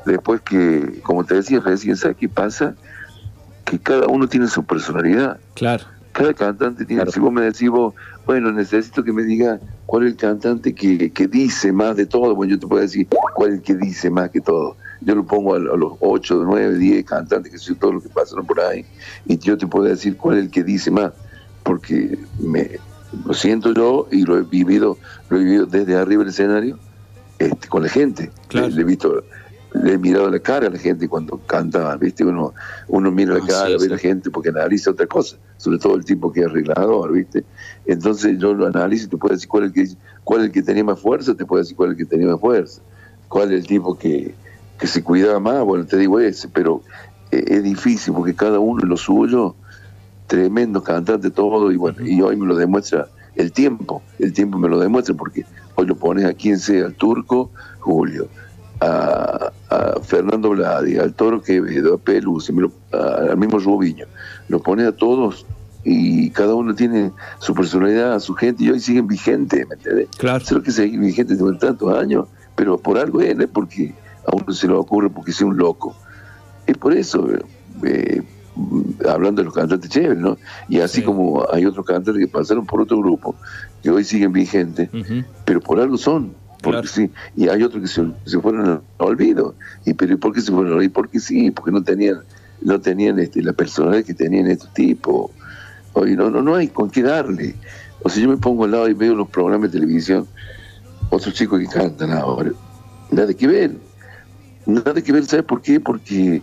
Después 0.05 0.41
que, 0.41 0.99
como 1.03 1.23
te 1.23 1.35
decía 1.35 1.59
recién, 1.59 1.95
¿sabes 1.95 2.17
qué 2.17 2.27
pasa? 2.27 2.75
Que 3.65 3.79
cada 3.79 4.07
uno 4.07 4.27
tiene 4.27 4.47
su 4.47 4.63
personalidad. 4.63 5.39
Claro. 5.53 5.85
Cada 6.11 6.33
cantante 6.33 6.83
tiene, 6.83 7.05
si 7.09 7.19
vos 7.21 7.31
me 7.31 7.41
decís 7.41 7.69
vos, 7.69 7.93
bueno, 8.25 8.51
necesito 8.51 9.01
que 9.03 9.13
me 9.13 9.23
diga 9.23 9.59
cuál 9.85 10.03
es 10.03 10.11
el 10.11 10.17
cantante 10.17 10.75
que, 10.75 11.11
que 11.11 11.27
dice 11.27 11.71
más 11.71 11.95
de 11.95 12.05
todo, 12.05 12.35
bueno, 12.35 12.51
yo 12.51 12.59
te 12.59 12.67
puedo 12.67 12.81
decir 12.81 13.07
cuál 13.33 13.51
es 13.51 13.55
el 13.57 13.61
que 13.61 13.75
dice 13.75 14.09
más 14.09 14.29
que 14.29 14.41
todo. 14.41 14.75
Yo 14.99 15.15
lo 15.15 15.25
pongo 15.25 15.55
a, 15.55 15.59
los 15.59 15.93
8, 15.99 16.43
9, 16.45 16.77
10 16.77 17.05
cantantes, 17.05 17.51
que 17.51 17.57
son 17.57 17.75
todos 17.77 17.93
los 17.95 18.03
que 18.03 18.09
pasaron 18.09 18.45
por 18.45 18.59
ahí, 18.59 18.85
y 19.25 19.37
yo 19.37 19.57
te 19.57 19.65
puedo 19.67 19.85
decir 19.85 20.17
cuál 20.17 20.37
es 20.37 20.45
el 20.45 20.51
que 20.51 20.63
dice 20.63 20.91
más, 20.91 21.13
porque 21.63 22.19
me, 22.39 22.71
lo 23.25 23.33
siento 23.33 23.73
yo 23.73 24.07
y 24.11 24.23
lo 24.23 24.37
he 24.37 24.43
vivido, 24.43 24.97
lo 25.29 25.37
he 25.37 25.43
vivido 25.43 25.65
desde 25.65 25.95
arriba 25.95 26.23
del 26.23 26.29
escenario, 26.29 26.77
este, 27.39 27.67
con 27.67 27.83
la 27.83 27.89
gente. 27.89 28.31
Claro. 28.47 28.69
Le 28.69 28.81
he 28.81 28.85
visto 28.85 29.23
le 29.73 29.93
he 29.93 29.97
mirado 29.97 30.29
la 30.29 30.39
cara 30.39 30.67
a 30.67 30.69
la 30.69 30.77
gente 30.77 31.07
cuando 31.07 31.37
canta, 31.45 31.95
¿viste? 31.95 32.25
Uno, 32.25 32.53
uno 32.87 33.11
mira 33.11 33.35
la 33.35 33.45
cara, 33.45 33.77
ve 33.79 33.85
a 33.85 33.89
la 33.89 33.97
gente 33.97 34.29
porque 34.29 34.49
analiza 34.49 34.91
otra 34.91 35.07
cosa, 35.07 35.37
sobre 35.57 35.77
todo 35.77 35.95
el 35.95 36.03
tipo 36.03 36.31
que 36.31 36.41
es 36.41 36.47
arreglador, 36.47 37.13
¿viste? 37.13 37.45
Entonces 37.85 38.37
yo 38.37 38.53
lo 38.53 38.67
analizo 38.67 39.05
y 39.05 39.09
te 39.09 39.17
puedo 39.17 39.33
decir 39.33 39.47
cuál 39.47 39.63
es 39.63 39.69
el 39.69 39.73
que, 39.73 39.95
cuál 40.23 40.41
es 40.41 40.47
el 40.47 40.51
que 40.51 40.61
tenía 40.61 40.83
más 40.83 40.99
fuerza, 40.99 41.35
te 41.35 41.45
puedo 41.45 41.61
decir 41.61 41.75
cuál 41.75 41.91
es 41.91 41.93
el 41.93 42.05
que 42.05 42.09
tenía 42.09 42.27
más 42.27 42.39
fuerza, 42.39 42.81
cuál 43.29 43.51
es 43.53 43.61
el 43.61 43.67
tipo 43.67 43.97
que, 43.97 44.35
que 44.77 44.87
se 44.87 45.03
cuidaba 45.03 45.39
más, 45.39 45.63
bueno, 45.63 45.85
te 45.85 45.97
digo 45.97 46.19
ese, 46.19 46.49
pero 46.49 46.81
eh, 47.31 47.43
es 47.47 47.63
difícil 47.63 48.13
porque 48.13 48.35
cada 48.35 48.59
uno 48.59 48.85
lo 48.85 48.97
suyo, 48.97 49.55
tremendo 50.27 50.83
cantante 50.83 51.29
todo, 51.31 51.71
y 51.71 51.77
bueno, 51.77 52.05
y 52.05 52.21
hoy 52.21 52.35
me 52.35 52.45
lo 52.45 52.55
demuestra 52.55 53.07
el 53.35 53.53
tiempo, 53.53 54.01
el 54.19 54.33
tiempo 54.33 54.57
me 54.57 54.67
lo 54.67 54.79
demuestra 54.79 55.15
porque 55.15 55.45
hoy 55.75 55.85
lo 55.85 55.95
pones 55.95 56.25
a 56.25 56.33
quien 56.33 56.59
sea, 56.59 56.85
al 56.85 56.95
turco, 56.95 57.51
Julio, 57.79 58.27
a, 58.81 59.51
Fernando 60.03 60.49
Bladi, 60.49 60.97
al 60.97 61.13
Toro 61.13 61.41
Quevedo, 61.41 61.95
a 61.95 61.97
Pelus, 61.97 62.51
al 62.91 63.37
mismo 63.37 63.59
Rubiño. 63.59 64.05
Los 64.49 64.61
pone 64.61 64.85
a 64.85 64.91
todos 64.91 65.45
y 65.83 66.29
cada 66.31 66.55
uno 66.55 66.75
tiene 66.75 67.11
su 67.39 67.53
personalidad, 67.53 68.19
su 68.19 68.33
gente, 68.35 68.63
y 68.63 68.69
hoy 68.69 68.79
siguen 68.79 69.07
vigentes, 69.07 69.67
¿me 69.67 69.75
entiendes? 69.75 70.09
Claro. 70.17 70.43
Solo 70.43 70.61
que 70.61 70.71
siguen 70.71 71.01
vigentes 71.01 71.37
durante 71.37 71.67
tantos 71.67 71.97
años, 71.97 72.27
pero 72.55 72.77
por 72.77 72.97
algo 72.97 73.21
es, 73.21 73.35
porque 73.47 73.93
a 74.27 74.35
uno 74.35 74.51
se 74.53 74.67
le 74.67 74.73
ocurre 74.73 75.09
porque 75.09 75.31
sea 75.31 75.47
un 75.47 75.57
loco. 75.57 75.95
Es 76.67 76.77
por 76.77 76.93
eso, 76.93 77.27
eh, 77.83 78.21
hablando 79.09 79.41
de 79.41 79.45
los 79.45 79.53
cantantes 79.53 79.89
chéveres, 79.89 80.17
¿no? 80.17 80.37
Y 80.67 80.79
así 80.79 81.01
como 81.01 81.45
hay 81.51 81.65
otros 81.65 81.85
cantantes 81.85 82.23
que 82.23 82.31
pasaron 82.31 82.65
por 82.65 82.81
otro 82.81 82.97
grupo, 82.99 83.35
que 83.81 83.89
hoy 83.89 84.03
siguen 84.03 84.33
vigentes, 84.33 84.89
pero 85.45 85.61
por 85.61 85.79
algo 85.79 85.97
son, 85.97 86.33
porque 86.61 86.87
sí, 86.87 87.11
y 87.35 87.47
hay 87.47 87.63
otros 87.63 87.81
que 87.81 87.87
se, 88.29 88.39
fueron 88.39 88.69
al 88.69 88.81
olvido. 88.97 89.55
¿Y 89.85 89.93
pero 89.93 90.17
por 90.17 90.33
qué 90.33 90.41
se 90.41 90.51
fueron 90.51 90.67
al 90.67 90.77
olvido? 90.77 90.93
Porque 90.93 91.19
sí, 91.19 91.51
porque 91.51 91.71
no 91.71 91.83
tenían 91.83 92.21
no 92.61 92.79
tenían 92.79 93.19
este, 93.19 93.41
la 93.41 93.53
personalidad 93.53 94.05
que 94.05 94.13
tenían 94.13 94.47
estos 94.47 94.73
tipos. 94.73 95.31
Oye, 95.93 96.15
no, 96.15 96.29
no, 96.29 96.41
no 96.41 96.55
hay 96.55 96.67
con 96.67 96.89
qué 96.89 97.01
darle. 97.01 97.55
O 98.03 98.09
sea, 98.09 98.21
yo 98.23 98.29
me 98.29 98.37
pongo 98.37 98.65
al 98.65 98.71
lado 98.71 98.87
y 98.87 98.93
veo 98.93 99.15
los 99.15 99.29
programas 99.29 99.71
de 99.71 99.79
televisión, 99.79 100.27
otros 101.09 101.33
chicos 101.33 101.59
que 101.59 101.67
cantan 101.67 102.11
ahora. 102.11 102.51
Nada 103.11 103.33
que 103.33 103.47
ver. 103.47 103.75
Nada 104.65 105.01
que 105.01 105.11
ver, 105.11 105.25
¿sabes 105.25 105.45
por 105.45 105.61
qué? 105.61 105.79
Porque 105.79 106.41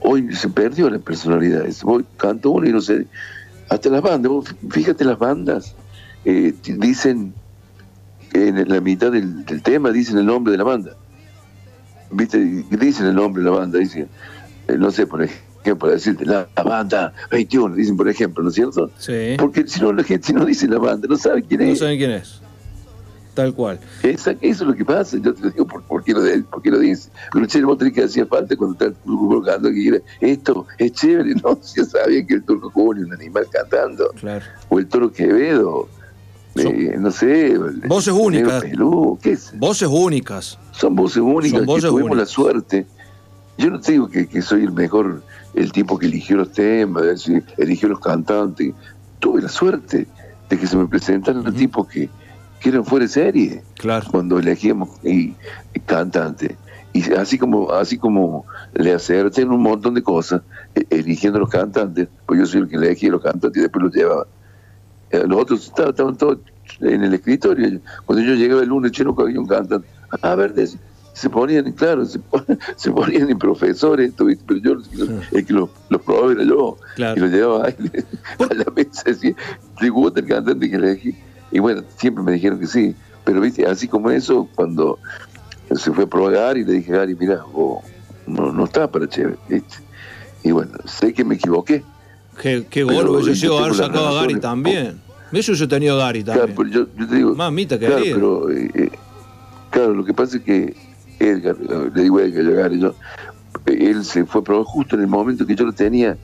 hoy 0.00 0.34
se 0.34 0.48
perdió 0.48 0.90
la 0.90 0.98
personalidad. 0.98 1.64
Hoy 1.84 2.04
canto 2.16 2.50
uno 2.50 2.68
y 2.68 2.72
no 2.72 2.80
sé. 2.80 3.06
Hasta 3.68 3.88
las 3.90 4.02
bandas, 4.02 4.32
fíjate 4.70 5.04
las 5.04 5.18
bandas, 5.18 5.74
eh, 6.24 6.54
dicen 6.78 7.34
en 8.32 8.68
la 8.68 8.80
mitad 8.80 9.12
del, 9.12 9.44
tema 9.62 9.90
dicen 9.90 10.18
el 10.18 10.26
nombre 10.26 10.52
de 10.52 10.58
la 10.58 10.64
banda. 10.64 10.92
¿Viste? 12.10 12.38
Dicen 12.38 13.06
el 13.06 13.14
nombre 13.14 13.42
de 13.42 13.50
la 13.50 13.56
banda, 13.56 13.78
dicen, 13.78 14.08
eh, 14.68 14.76
no 14.78 14.90
sé, 14.90 15.06
por 15.06 15.22
ejemplo, 15.22 15.78
para 15.78 15.92
decirte 15.94 16.24
la, 16.24 16.48
banda 16.64 17.12
21, 17.30 17.74
dicen 17.74 17.96
por 17.96 18.08
ejemplo, 18.08 18.42
¿no 18.42 18.48
es 18.48 18.54
cierto? 18.54 18.90
Sí. 18.98 19.36
Porque 19.38 19.66
si 19.66 19.80
no, 19.80 19.92
la 19.92 20.02
gente 20.02 20.32
no 20.32 20.44
dice 20.44 20.66
la 20.66 20.78
banda, 20.78 21.06
no 21.08 21.16
sabe 21.16 21.42
quién 21.42 21.60
es. 21.62 21.68
No 21.68 21.76
saben 21.76 21.98
quién 21.98 22.10
es. 22.12 22.40
Tal 23.38 23.54
cual. 23.54 23.78
eso 24.02 24.34
es 24.40 24.60
lo 24.62 24.74
que 24.74 24.84
pasa, 24.84 25.16
yo 25.16 25.32
te 25.32 25.50
digo 25.50 25.64
por, 25.64 26.02
qué, 26.02 26.12
lo, 26.12 26.22
por 26.46 26.60
qué 26.60 26.72
lo 26.72 26.80
dice. 26.80 27.08
Pero 27.32 27.46
el 27.54 27.66
vos 27.66 27.78
que 27.78 28.02
hacía 28.02 28.26
falta 28.26 28.56
cuando 28.56 28.72
está 28.72 28.86
el 28.86 28.94
turco 28.94 29.42
cantando, 29.42 29.70
que 29.70 30.02
esto 30.20 30.66
es 30.76 30.92
chévere, 30.92 31.34
no, 31.36 31.56
ya 31.76 31.84
sabía 31.84 32.26
que 32.26 32.34
el 32.34 32.42
turco 32.42 32.68
Julio, 32.70 33.06
un 33.06 33.12
animal 33.12 33.46
cantando. 33.52 34.08
Claro. 34.18 34.44
O 34.70 34.80
el 34.80 34.88
toro 34.88 35.12
Quevedo, 35.12 35.88
no 36.98 37.10
sé. 37.10 37.58
Voces 37.86 38.12
únicas. 38.12 38.64
¿qué 39.22 39.32
es? 39.32 39.52
Voces 39.58 39.88
únicas. 39.90 40.58
Son 40.72 40.94
voces 40.94 41.22
únicas 41.22 41.60
que 41.60 41.80
tuvimos 41.80 42.16
la 42.16 42.26
suerte. 42.26 42.86
Yo 43.56 43.70
no 43.70 43.80
te 43.80 43.92
digo 43.92 44.08
que, 44.08 44.40
soy 44.40 44.62
el 44.62 44.72
mejor, 44.72 45.22
el 45.54 45.72
tipo 45.72 45.98
que 45.98 46.06
eligió 46.06 46.36
los 46.36 46.52
temas, 46.52 47.28
eligió 47.56 47.88
los 47.88 47.98
cantantes. 47.98 48.72
Tuve 49.18 49.42
la 49.42 49.48
suerte 49.48 50.06
de 50.48 50.58
que 50.58 50.66
se 50.66 50.76
me 50.76 50.86
presentaron 50.86 51.44
los 51.44 51.54
tipos 51.54 51.88
que, 51.88 52.08
que 52.60 52.68
eran 52.68 52.84
fuera 52.84 53.04
de 53.04 53.08
serie. 53.08 53.62
Claro. 53.74 54.06
Cuando 54.10 54.38
elegíamos 54.38 54.90
y, 55.02 55.34
cantantes. 55.86 56.52
Y 56.92 57.12
así 57.12 57.38
como, 57.38 57.72
así 57.72 57.98
como 57.98 58.44
le 58.74 58.92
acerté 58.92 59.42
en 59.42 59.50
un 59.50 59.62
montón 59.62 59.94
de 59.94 60.02
cosas, 60.02 60.42
e, 60.74 60.86
eligiendo 60.90 61.38
los 61.38 61.48
cantantes, 61.48 62.08
pues 62.26 62.40
yo 62.40 62.46
soy 62.46 62.62
el 62.62 62.68
que 62.68 62.76
elegía 62.76 63.10
los 63.10 63.22
cantantes 63.22 63.58
y 63.58 63.62
después 63.62 63.82
los 63.82 63.94
llevaba 63.94 64.26
los 65.10 65.42
otros 65.42 65.66
estaban, 65.66 66.16
todos 66.16 66.38
en 66.80 67.04
el 67.04 67.14
escritorio. 67.14 67.80
Cuando 68.04 68.24
yo 68.24 68.34
llegaba 68.34 68.62
el 68.62 68.68
lunes, 68.68 68.92
chino, 68.92 69.14
había 69.18 69.40
un 69.40 69.46
cantante. 69.46 69.88
A 70.22 70.34
ver, 70.34 70.54
se 71.12 71.30
ponían, 71.30 71.72
claro, 71.72 72.04
se, 72.06 72.20
ponían 72.90 73.30
en 73.30 73.38
profesores, 73.38 74.12
pero 74.16 74.60
yo 74.60 74.76
el 75.32 75.46
que 75.46 75.52
los 75.52 75.70
lo 75.88 75.98
probaba 76.00 76.32
era 76.32 76.44
yo. 76.44 76.76
Y 76.96 77.20
lo 77.20 77.26
llevaba 77.26 77.68
a, 77.68 77.70
la 78.54 78.72
mesa 78.74 79.02
decía, 79.06 79.34
¿te 79.78 79.88
gusta 79.88 80.20
el 80.20 80.26
cantante 80.26 80.70
que 80.70 80.76
elegí? 80.76 81.16
Y 81.50 81.58
bueno, 81.58 81.82
siempre 81.96 82.22
me 82.22 82.32
dijeron 82.32 82.60
que 82.60 82.66
sí. 82.66 82.94
Pero 83.24 83.40
viste, 83.40 83.66
así 83.66 83.88
como 83.88 84.10
eso, 84.10 84.48
cuando 84.54 84.98
se 85.74 85.92
fue 85.92 86.04
a 86.04 86.06
probar 86.06 86.34
Gary 86.34 86.60
y 86.60 86.64
le 86.64 86.72
dije, 86.74 86.92
Gary, 86.92 87.14
mira, 87.14 87.42
no, 88.26 88.52
no 88.52 88.64
estás 88.64 88.88
para 88.88 89.08
chévere, 89.08 89.36
¿viste? 89.48 89.76
Y 90.44 90.52
bueno, 90.52 90.72
sé 90.84 91.12
que 91.12 91.24
me 91.24 91.34
equivoqué. 91.34 91.84
Qué, 92.40 92.66
qué 92.68 92.84
gol, 92.84 93.24
yo 93.24 93.34
sigo 93.34 93.58
haber 93.58 93.74
sacado 93.74 94.08
a 94.08 94.22
Gary 94.22 94.40
también. 94.40 95.00
Eso 95.32 95.52
yo 95.52 95.64
he 95.64 95.68
tenido 95.68 96.00
a 96.00 96.06
Gary 96.06 96.24
también. 96.24 96.54
Claro, 96.54 96.70
yo, 96.70 96.86
yo, 96.96 97.08
te 97.08 97.16
digo. 97.16 97.34
Mamita 97.34 97.78
claro, 97.78 98.02
pero 98.02 98.50
eh, 98.50 98.70
eh, 98.74 98.90
claro, 99.70 99.94
lo 99.94 100.04
que 100.04 100.14
pasa 100.14 100.38
es 100.38 100.42
que 100.42 100.74
Edgar, 101.18 101.56
le 101.94 102.02
digo 102.02 102.18
a 102.18 102.22
Edgar, 102.22 102.44
yo, 102.44 102.54
Gary, 102.54 102.80
yo, 102.80 102.94
él 103.66 104.04
se 104.04 104.24
fue 104.24 104.40
a 104.40 104.44
probar 104.44 104.64
justo 104.64 104.96
en 104.96 105.02
el 105.02 105.08
momento 105.08 105.46
que 105.46 105.54
yo 105.54 105.64
lo 105.64 105.72
tenía. 105.72 106.16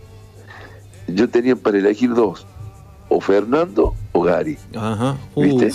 Yo 1.07 1.29
tenía 1.29 1.55
para 1.55 1.79
elegir 1.79 2.15
dos, 2.15 2.47
o 3.09 3.21
Fernando 3.21 3.95
Gary. 4.23 4.57
Ajá. 4.75 5.17
¿Viste? 5.37 5.71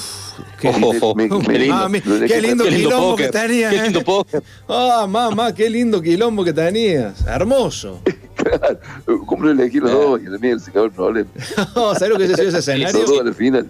Qué, 0.59 0.71
me- 0.71 1.59
lindo. 1.59 2.63
qué 2.63 2.69
quilombo 2.69 3.15
que 3.15 3.27
tenías. 3.29 3.73
Qué 3.73 3.81
lindo 3.83 3.99
eh. 3.99 4.03
póker. 4.03 4.43
Ah, 4.67 5.05
mamá, 5.09 5.53
qué 5.53 5.69
lindo 5.69 6.01
quilombo 6.01 6.43
que 6.43 6.53
tenías. 6.53 7.25
Hermoso. 7.27 8.01
Claro, 8.39 8.79
¿cómo 9.25 9.43
lo 9.43 9.51
elegí 9.51 9.81
los 9.81 9.91
dos? 9.91 10.21
Y 10.21 10.29
mierda 10.39 10.61
se 10.63 10.69
acabó 10.69 10.85
el 10.85 10.91
problema. 10.93 11.29
¿Sabes 11.75 12.07
lo 12.07 12.17
que 12.17 12.25
se 12.25 12.31
hizo 12.31 12.43
ese 12.43 12.59
escenario? 12.59 12.97
Los 12.97 13.09
dos 13.09 13.19
a 13.19 13.23
la 13.25 13.33
final. 13.33 13.69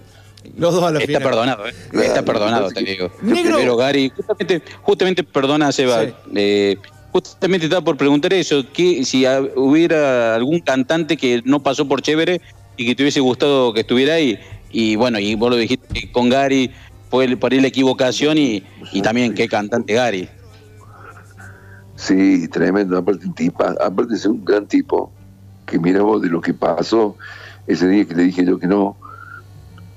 Los 0.56 0.74
dos 0.74 0.84
a 0.84 0.90
la 0.92 0.98
Está 1.00 1.06
final. 1.08 1.22
perdonado, 1.24 1.66
¿eh? 1.66 1.74
Claro, 1.90 2.06
Está 2.06 2.22
perdonado, 2.24 2.68
te 2.68 2.84
que- 2.84 2.90
digo. 2.92 3.10
Negro. 3.20 3.56
Pero 3.58 3.76
Gary, 3.76 4.12
justamente, 4.14 4.62
justamente 4.82 5.24
perdona, 5.24 5.72
Seba, 5.72 6.04
Sí. 6.04 6.12
eh, 6.36 6.76
justamente 7.10 7.66
estaba 7.66 7.84
por 7.84 7.96
preguntar 7.96 8.32
eso, 8.32 8.62
que 8.72 9.04
si 9.04 9.24
hubiera 9.56 10.36
algún 10.36 10.60
cantante 10.60 11.16
que 11.16 11.42
no 11.44 11.60
pasó 11.60 11.88
por 11.88 12.00
chévere 12.00 12.40
y 12.76 12.86
que 12.86 12.94
te 12.94 13.02
hubiese 13.02 13.18
gustado 13.18 13.72
que 13.74 13.80
estuviera 13.80 14.14
ahí. 14.14 14.38
Y 14.70 14.96
bueno, 14.96 15.18
y 15.18 15.34
vos 15.34 15.50
lo 15.50 15.56
dijiste 15.56 16.10
con 16.12 16.28
Gary 16.28 16.70
fue 17.10 17.24
el- 17.24 17.38
por 17.38 17.52
ahí 17.52 17.60
la 17.60 17.68
equivocación 17.68 18.38
y, 18.38 18.64
y 18.92 19.02
también 19.02 19.34
qué 19.34 19.48
cantante 19.48 19.94
Gary. 19.94 20.28
Sí, 21.96 22.48
tremendo. 22.48 22.96
Aparte, 22.96 23.26
tipa, 23.36 23.74
aparte 23.80 24.14
de 24.14 24.18
ser 24.18 24.30
un 24.30 24.44
gran 24.44 24.66
tipo, 24.66 25.12
que 25.66 25.78
mira 25.78 26.02
vos 26.02 26.22
de 26.22 26.28
lo 26.28 26.40
que 26.40 26.54
pasó 26.54 27.16
ese 27.66 27.88
día 27.88 28.04
que 28.06 28.14
le 28.14 28.22
dije 28.24 28.44
yo 28.44 28.58
que 28.58 28.66
no, 28.66 28.96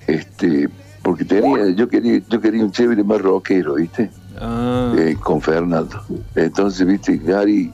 este, 0.08 0.70
porque 1.02 1.24
tenía, 1.26 1.70
yo 1.70 1.88
quería, 1.88 2.22
yo 2.30 2.42
quería 2.42 2.64
un 2.64 2.72
chévere 2.72 3.04
más 3.04 3.22
rockero, 3.22 3.76
¿viste? 3.76 4.12
Ah, 4.40 4.94
Eh, 4.98 5.16
con 5.20 5.42
Fernando. 5.42 6.04
Entonces, 6.36 6.86
viste, 6.86 7.18
Gary 7.18 7.72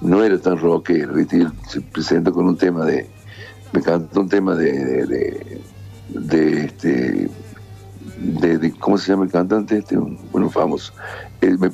no 0.00 0.22
era 0.22 0.38
tan 0.38 0.58
rockero, 0.58 1.14
viste, 1.14 1.38
él 1.38 1.52
se 1.68 1.80
presentó 1.80 2.32
con 2.32 2.46
un 2.46 2.56
tema 2.56 2.84
de, 2.84 3.08
me 3.72 3.80
cantó 3.82 4.20
un 4.20 4.28
tema 4.28 4.54
de, 4.54 4.72
de, 4.72 5.06
de, 5.06 5.60
de, 6.08 6.64
este, 6.66 7.28
de, 8.16 8.58
de- 8.58 8.72
¿cómo 8.78 8.98
se 8.98 9.10
llama 9.12 9.24
el 9.24 9.30
cantante? 9.32 9.78
Este, 9.78 9.96
un, 9.96 10.18
bueno, 10.30 10.50
famoso. 10.50 10.92
Eh, 11.40 11.56
me- 11.58 11.72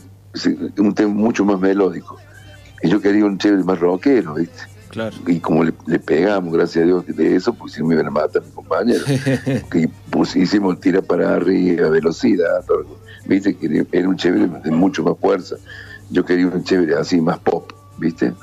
un 0.78 0.94
tema 0.94 1.12
mucho 1.12 1.44
más 1.44 1.60
melódico. 1.60 2.18
Y 2.82 2.88
yo 2.88 3.00
quería 3.00 3.24
un 3.24 3.38
chévere 3.38 3.62
más 3.64 3.78
rockero, 3.78 4.34
viste. 4.34 4.62
claro. 4.88 5.16
Y 5.26 5.38
como 5.40 5.62
le, 5.62 5.72
le 5.86 5.98
pegamos, 5.98 6.52
gracias 6.54 6.82
a 6.82 6.86
Dios, 6.86 7.04
de 7.06 7.36
eso, 7.36 7.52
pues 7.54 7.74
si 7.74 7.82
me 7.82 7.94
iban 7.94 8.06
a 8.06 8.10
matar 8.10 8.42
mi 8.42 8.50
compañero. 8.50 9.04
que 9.70 9.88
pues, 10.10 10.34
hicimos 10.34 10.80
tira 10.80 11.00
para 11.02 11.34
arriba, 11.36 11.88
velocidad, 11.90 12.64
todo. 12.66 12.98
viste 13.26 13.54
que 13.56 13.86
era 13.92 14.08
un 14.08 14.16
chévere 14.16 14.48
de 14.64 14.70
mucho 14.70 15.02
más 15.04 15.14
fuerza. 15.20 15.56
Yo 16.10 16.24
quería 16.24 16.48
un 16.48 16.64
chévere 16.64 16.96
así, 16.96 17.20
más 17.20 17.38
pop, 17.40 17.70
viste. 17.98 18.34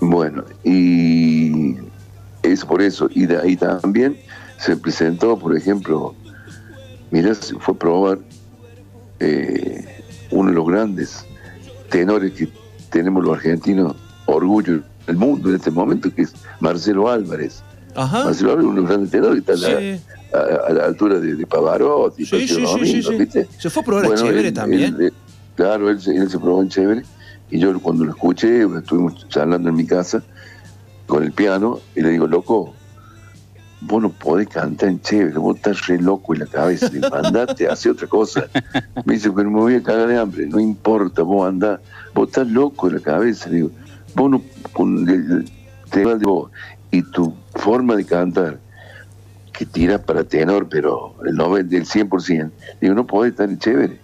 Bueno, 0.00 0.44
y 0.64 1.76
es 2.42 2.64
por 2.64 2.80
eso. 2.82 3.08
Y 3.10 3.26
de 3.26 3.36
ahí 3.38 3.56
también 3.56 4.16
se 4.60 4.76
presentó, 4.76 5.38
por 5.38 5.56
ejemplo, 5.56 6.14
mira, 7.10 7.34
se 7.34 7.54
fue 7.58 7.74
a 7.74 7.78
probar 7.78 8.18
eh, 9.20 9.84
uno 10.30 10.50
de 10.50 10.54
los 10.56 10.66
grandes 10.66 11.24
tenores 11.90 12.32
que 12.32 12.48
tenemos 12.90 13.24
los 13.24 13.36
argentinos, 13.36 13.96
orgullo 14.26 14.80
del 15.06 15.16
mundo 15.16 15.48
en 15.50 15.56
este 15.56 15.70
momento, 15.70 16.12
que 16.14 16.22
es 16.22 16.32
Marcelo 16.60 17.08
Álvarez. 17.08 17.62
Ajá. 17.94 18.24
Marcelo 18.24 18.50
Álvarez 18.52 18.64
es 18.66 18.70
uno 18.70 18.74
de 18.74 18.80
los 18.82 18.88
grandes 18.90 19.10
tenores 19.10 19.44
que 19.44 19.52
está 19.52 19.66
a 19.66 19.70
la- 19.80 19.98
a, 20.32 20.66
a 20.68 20.72
la 20.72 20.84
altura 20.84 21.18
de, 21.18 21.34
de 21.34 21.46
Pavarotti, 21.46 22.24
Sí, 22.24 22.46
sí, 22.46 22.54
Plácido 22.56 22.78
sí, 22.78 22.86
sí, 22.86 23.00
Domingo. 23.02 23.24
¿viste? 23.24 23.48
Se 23.58 23.68
fue 23.70 23.82
a 23.82 23.86
probar 23.86 24.04
a 24.04 24.08
Bueno, 24.08 24.22
Chévere 24.22 24.48
él- 24.48 24.54
también. 24.54 24.94
él- 24.96 25.02
él- 25.06 25.12
claro, 25.56 25.90
él, 25.90 26.00
se- 26.00 26.14
él 26.14 26.30
se 26.30 26.38
probó 26.38 26.62
en 26.62 26.68
Chévere 26.68 27.02
y 27.50 27.58
yo 27.58 27.76
cuando 27.80 28.04
lo 28.04 28.12
escuché, 28.12 28.62
estuvimos 28.62 29.26
charlando 29.28 29.68
en 29.70 29.74
mi 29.74 29.84
casa 29.86 30.22
con 31.08 31.24
el 31.24 31.32
piano 31.32 31.80
y 31.96 32.02
le 32.02 32.10
digo, 32.10 32.28
loco, 32.28 32.74
vos 33.80 34.02
no 34.02 34.10
podés 34.10 34.48
cantar 34.48 34.88
en 34.88 35.00
Chévere, 35.00 35.38
vos 35.38 35.56
estás 35.56 35.86
re 35.86 36.00
loco 36.00 36.34
en 36.34 36.40
la 36.40 36.46
cabeza, 36.46 36.90
le 36.92 37.08
mandate, 37.08 37.68
hace 37.68 37.90
otra 37.90 38.06
cosa. 38.06 38.46
Me 39.04 39.14
dice, 39.14 39.30
pero 39.30 39.50
me 39.50 39.60
voy 39.60 39.74
a 39.74 39.82
cagar 39.82 40.08
de 40.08 40.18
hambre, 40.18 40.46
no 40.46 40.60
importa, 40.60 41.22
vos 41.22 41.48
andás, 41.48 41.80
vos 42.14 42.28
estás 42.28 42.46
loco 42.48 42.88
en 42.88 42.94
la 42.94 43.00
cabeza, 43.00 43.48
digo, 43.48 43.70
vos 44.14 44.30
no, 44.30 44.42
con 44.72 45.08
el 45.08 45.50
tema 45.90 46.14
de 46.14 46.24
vos 46.24 46.50
y 46.90 47.02
tu 47.02 47.34
forma 47.54 47.96
de 47.96 48.04
cantar, 48.04 48.58
que 49.52 49.66
tira 49.66 49.98
para 49.98 50.24
tenor, 50.24 50.68
pero 50.68 51.14
el 51.26 51.34
90, 51.34 51.76
el 51.76 51.84
100%. 51.84 52.50
Digo, 52.80 52.94
no 52.94 53.06
podés 53.06 53.32
estar 53.32 53.48
en 53.48 53.58
chévere. 53.58 53.99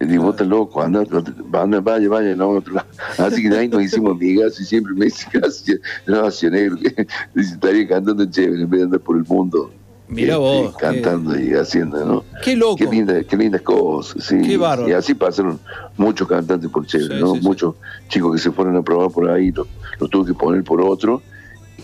Le 0.00 0.06
digo, 0.06 0.24
vos 0.24 0.34
estás 0.34 0.46
loco, 0.46 0.80
anda, 0.80 1.04
anda, 1.52 1.80
vaya, 1.80 2.08
vaya, 2.08 2.36
no, 2.36 2.44
a 2.44 2.48
otro 2.58 2.74
lado. 2.74 2.86
Así 3.18 3.42
que 3.42 3.48
de 3.50 3.58
ahí 3.58 3.68
nos 3.68 3.82
hicimos 3.82 4.12
amigas 4.12 4.60
y 4.60 4.64
siempre 4.64 4.94
me 4.94 5.06
dice, 5.06 5.26
gracias, 5.32 5.80
gracias, 6.06 6.52
negro, 6.52 6.76
dice, 7.34 7.54
estaría 7.54 7.88
cantando 7.88 8.22
en 8.22 8.30
chévere 8.30 8.62
en 8.62 8.70
vez 8.70 8.80
de 8.80 8.84
andar 8.84 9.00
por 9.00 9.16
el 9.16 9.24
mundo. 9.24 9.72
Mira 10.08 10.34
este, 10.34 10.38
vos, 10.38 10.76
Cantando 10.76 11.38
y 11.38 11.52
haciendo, 11.52 12.02
¿no? 12.04 12.24
Qué 12.42 12.56
loco. 12.56 12.76
Qué, 12.76 12.86
linda, 12.86 13.22
qué 13.24 13.36
lindas 13.36 13.60
cosas, 13.60 14.24
sí. 14.24 14.40
Qué 14.40 14.56
bárbaro. 14.56 14.88
Y 14.88 14.92
así 14.92 15.12
pasaron 15.14 15.60
muchos 15.96 16.26
cantantes 16.26 16.70
por 16.70 16.86
chévere, 16.86 17.16
Sí, 17.16 17.20
¿no? 17.20 17.34
sí, 17.34 17.40
sí. 17.40 17.46
muchos 17.46 17.74
chicos 18.08 18.32
que 18.34 18.38
se 18.38 18.50
fueron 18.50 18.76
a 18.76 18.82
probar 18.82 19.10
por 19.10 19.28
ahí, 19.28 19.52
los 19.52 19.66
lo 20.00 20.08
tuve 20.08 20.28
que 20.28 20.34
poner 20.34 20.64
por 20.64 20.80
otro 20.80 21.22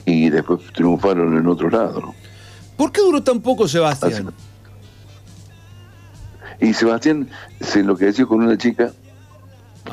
y 0.07 0.31
después 0.31 0.61
triunfaron 0.73 1.37
en 1.37 1.47
otro 1.47 1.69
lado, 1.69 2.01
¿no? 2.01 2.15
¿Por 2.77 2.93
qué 2.93 3.01
duró 3.01 3.23
tan 3.23 3.41
poco 3.41 3.69
Sebastián? 3.69 4.33
Y 6.65 6.73
Sebastián 6.73 7.29
se 7.61 7.81
enloqueció 7.81 8.27
con 8.27 8.43
una 8.43 8.57
chica, 8.57 8.91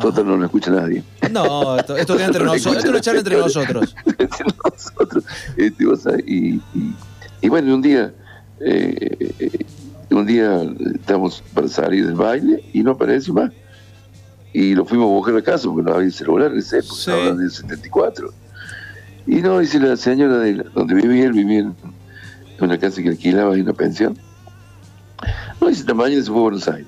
total 0.02 0.26
no 0.28 0.38
lo 0.38 0.46
escucha 0.46 0.72
nadie. 0.72 1.04
No, 1.32 1.78
esto, 1.78 1.98
esto 1.98 2.16
queda 2.16 2.28
entre 2.28 2.44
No 2.46 2.54
nosotros. 2.54 2.78
Esto 2.78 2.92
lo 2.92 2.98
echan 2.98 3.18
entre 3.18 3.38
nosotros. 3.38 3.96
Entre 4.06 4.46
nosotros. 4.64 5.24
Este, 5.58 5.84
y, 6.26 6.56
y- 6.74 6.96
y 7.42 7.50
bueno, 7.50 7.74
un 7.74 7.82
día, 7.82 8.14
eh, 8.62 9.66
un 10.12 10.26
día 10.26 10.62
estamos 10.96 11.44
para 11.54 11.68
salir 11.68 12.06
del 12.06 12.16
baile 12.16 12.64
y 12.72 12.84
no 12.84 12.92
aparece 12.92 13.32
más. 13.34 13.52
Y 14.54 14.76
lo 14.76 14.86
fuimos 14.86 15.06
a 15.08 15.10
buscar 15.14 15.36
a 15.38 15.42
casa 15.42 15.68
porque 15.68 15.90
no 15.90 15.96
había 15.98 16.12
celular 16.12 16.52
en 16.52 16.60
esa 16.60 16.78
época, 16.78 16.96
Sí. 16.96 17.12
hablando 17.12 17.42
del 17.42 17.52
74. 17.52 18.32
Y 19.28 19.36
no, 19.42 19.60
dice 19.60 19.80
la 19.80 19.98
señora 19.98 20.38
de 20.40 20.54
donde 20.76 20.94
vivía 20.96 21.26
él, 21.26 21.34
vivía 21.34 21.60
en 21.60 21.76
una 22.60 22.78
casa 22.78 23.02
que 23.02 23.10
alquilaba 23.10 23.58
y 23.58 23.62
una 23.62 23.74
pensión. 23.74 24.18
No, 25.60 25.70
esta 25.70 25.94
mañana 25.94 26.22
se 26.24 26.30
fue 26.30 26.40
a 26.40 26.42
Buenos 26.44 26.68
Aires. 26.68 26.88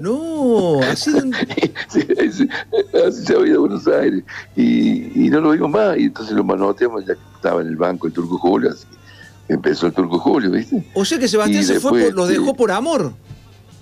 No, 0.00 0.80
así 0.82 1.12
de... 1.12 1.20
Sí, 1.88 2.00
sí, 2.32 2.48
así 3.06 3.24
se 3.26 3.34
había 3.34 3.48
ido 3.52 3.58
a 3.58 3.60
Buenos 3.60 3.86
Aires 3.86 4.24
y, 4.56 5.26
y 5.26 5.30
no 5.30 5.40
lo 5.40 5.50
vimos 5.52 5.70
más 5.70 5.96
y 5.98 6.04
entonces 6.04 6.34
lo 6.34 6.42
manoteamos 6.44 7.04
ya 7.06 7.14
que 7.14 7.20
estaba 7.36 7.60
en 7.60 7.68
el 7.68 7.76
banco 7.76 8.06
el 8.06 8.12
Turco 8.12 8.38
Julio 8.38 8.70
así 8.70 8.86
que 9.46 9.54
empezó 9.54 9.86
el 9.86 9.92
Turco 9.92 10.18
Julio 10.18 10.50
¿viste? 10.50 10.84
O 10.94 11.04
sea 11.04 11.18
que 11.18 11.28
Sebastián 11.28 11.62
Y 11.62 11.66
se 11.66 11.78
fue 11.80 12.04
por, 12.06 12.14
lo 12.14 12.26
dejó 12.26 12.54
por 12.54 12.70
amor. 12.72 13.12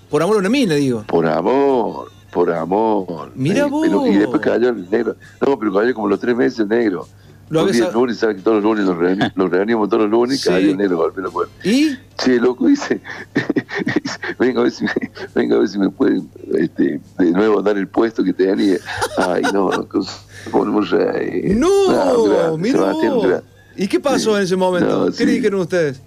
Por 0.09 0.21
amor 0.21 0.35
a 0.35 0.39
una 0.39 0.49
mina, 0.49 0.75
digo. 0.75 1.03
por 1.07 1.25
amor 1.27 2.11
por 2.31 2.51
amor 2.51 3.31
Mira 3.35 3.65
Eh, 3.65 3.69
vos. 3.69 3.87
pero- 3.87 4.07
y 4.07 4.15
después 4.17 4.41
cayó 4.41 4.69
el 4.69 4.89
negro 4.89 5.15
no 5.41 5.57
pero 5.57 5.73
cayó 5.73 5.93
como 5.95 6.07
los 6.07 6.19
tres 6.19 6.35
meses 6.35 6.59
el 6.59 6.67
negro 6.67 7.07
Lo 7.53 7.61
los 7.61 7.69
había 7.69 7.81
días 7.81 7.91
sa- 7.93 7.97
lunes 7.99 8.17
sabes 8.17 8.35
que 8.37 8.41
todos 8.41 8.55
los 8.61 8.63
lunes 8.63 8.85
nos, 8.85 8.97
reuni- 8.97 9.31
nos 9.35 9.49
reuníamos 9.49 9.87
todos 9.89 10.03
los 10.03 10.11
lunes 10.11 10.41
Sí. 10.41 10.49
cayó 10.49 10.71
el 10.71 10.77
negro 10.77 10.97
golpeó 10.97 11.23
la 11.23 11.29
puerta 11.29 11.53
¿Y? 11.63 11.97
Che, 12.17 12.39
loco, 12.39 12.67
dice, 12.67 13.01
venga 14.39 14.59
a 14.59 14.63
ver 14.63 14.71
si 14.71 14.83
me, 14.85 14.91
venga 15.35 15.55
a 15.55 15.59
ver 15.59 15.67
si 15.67 15.77
me 15.79 15.89
pueden 15.89 16.29
este, 16.57 16.99
de 17.17 17.31
nuevo 17.31 17.61
dar 17.61 17.77
el 17.77 17.87
puesto 17.87 18.23
que 18.23 18.33
tenía. 18.33 18.77
Ay, 19.17 19.41
no, 19.53 19.69
no, 19.71 19.87
cos- 19.87 20.25
ponemos. 20.51 20.91
No, 20.91 22.23
un 22.23 22.29
grande, 22.29 22.57
mira 22.57 22.77
Sebastián. 22.79 23.43
¿Y 23.75 23.87
qué 23.87 23.99
pasó 23.99 24.31
Sí. 24.31 24.37
en 24.37 24.43
ese 24.43 24.55
momento? 24.55 24.99
No, 24.99 25.05
¿Qué 25.07 25.11
sí. 25.13 25.25
le 25.25 25.31
dijeron 25.33 25.61
ustedes? 25.61 26.01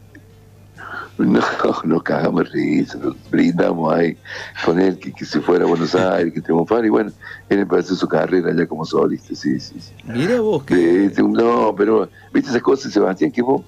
No, 1.19 1.41
nos 1.85 2.03
cagamos 2.03 2.51
risa, 2.53 2.99
nos 2.99 3.17
brindamos 3.31 3.93
ahí 3.95 4.19
con 4.65 4.79
él 4.79 4.99
que, 4.99 5.13
que 5.13 5.25
se 5.25 5.41
fuera 5.41 5.65
a 5.65 5.69
Buenos 5.69 5.95
Aires, 5.95 6.33
que 6.35 6.43
triunfara, 6.43 6.87
y 6.87 6.91
bueno, 6.91 7.13
él 7.49 7.61
empezó 7.61 7.95
su 7.95 8.07
carrera 8.07 8.53
ya 8.55 8.67
como 8.67 8.85
solista, 8.85 9.35
sí, 9.35 9.59
sí, 9.59 9.81
sí. 9.81 9.95
Mira 10.05 10.41
vos, 10.41 10.65
que... 10.65 10.75
de 10.77 11.23
no, 11.23 11.75
pero, 11.75 12.11
viste 12.33 12.51
esas 12.51 12.63
cosas, 12.63 12.93
Sebastián, 12.93 13.33
que 13.33 13.41
vos, 13.41 13.65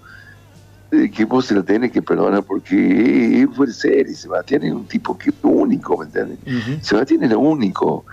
eh, 0.91 1.11
que 1.11 1.25
vos 1.25 1.47
se 1.47 1.55
lo 1.55 1.65
tenés 1.65 1.91
que 1.91 2.03
perdonar 2.03 2.45
porque 2.45 3.41
él 3.41 3.49
fue 3.55 3.67
serio, 3.69 4.15
Sebastián 4.15 4.65
es 4.65 4.73
un 4.73 4.87
tipo 4.87 5.17
que 5.17 5.31
es 5.31 5.37
único, 5.43 5.97
¿me 5.97 6.05
entiendes? 6.05 6.39
Ujú. 6.47 6.81
Sebastián 6.83 7.25
era 7.25 7.39
único. 7.39 8.05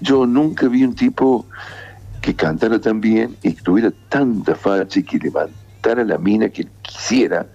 Yo 0.00 0.24
nunca 0.24 0.68
vi 0.68 0.84
un 0.84 0.94
tipo 0.94 1.48
que 2.20 2.34
cantara 2.34 2.80
tan 2.80 3.00
bien 3.00 3.36
y 3.42 3.54
que 3.54 3.62
tuviera 3.62 3.92
tanta 4.08 4.54
facha 4.54 5.00
y 5.00 5.02
que 5.02 5.18
levantara 5.18 6.04
la 6.04 6.18
mina 6.18 6.48
que 6.48 6.62
él 6.62 6.70
quisiera 6.82 7.48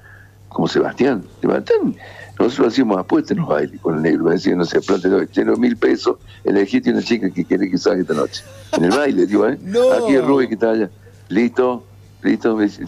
como 0.54 0.68
Sebastián. 0.68 1.24
Sebastián 1.42 1.96
nosotros 2.40 2.70
hacíamos 2.70 2.98
apuestas 2.98 3.32
en 3.32 3.38
los 3.38 3.48
bailes 3.48 3.80
con 3.80 3.96
el 3.96 4.02
negro, 4.02 4.26
me 4.26 4.32
decían, 4.32 4.58
no 4.58 4.66
sé, 4.66 4.82
plante 4.82 5.10
tengo 5.28 5.56
mil 5.56 5.78
pesos, 5.78 6.18
elegiste 6.44 6.90
una 6.90 7.02
chica 7.02 7.30
que 7.30 7.46
quiere 7.46 7.70
que 7.70 7.78
salga 7.78 8.02
esta 8.02 8.14
noche. 8.14 8.44
En 8.72 8.86
el 8.86 8.90
baile, 8.98 9.26
digo, 9.26 9.48
¿eh? 9.48 9.58
Aquí 10.02 10.16
es 10.16 10.26
Rubén 10.26 10.48
que 10.48 10.56
está 10.56 10.72
allá. 10.72 10.90
Listo, 11.30 11.86
listo, 12.24 12.56
me 12.56 12.64
dice, 12.64 12.84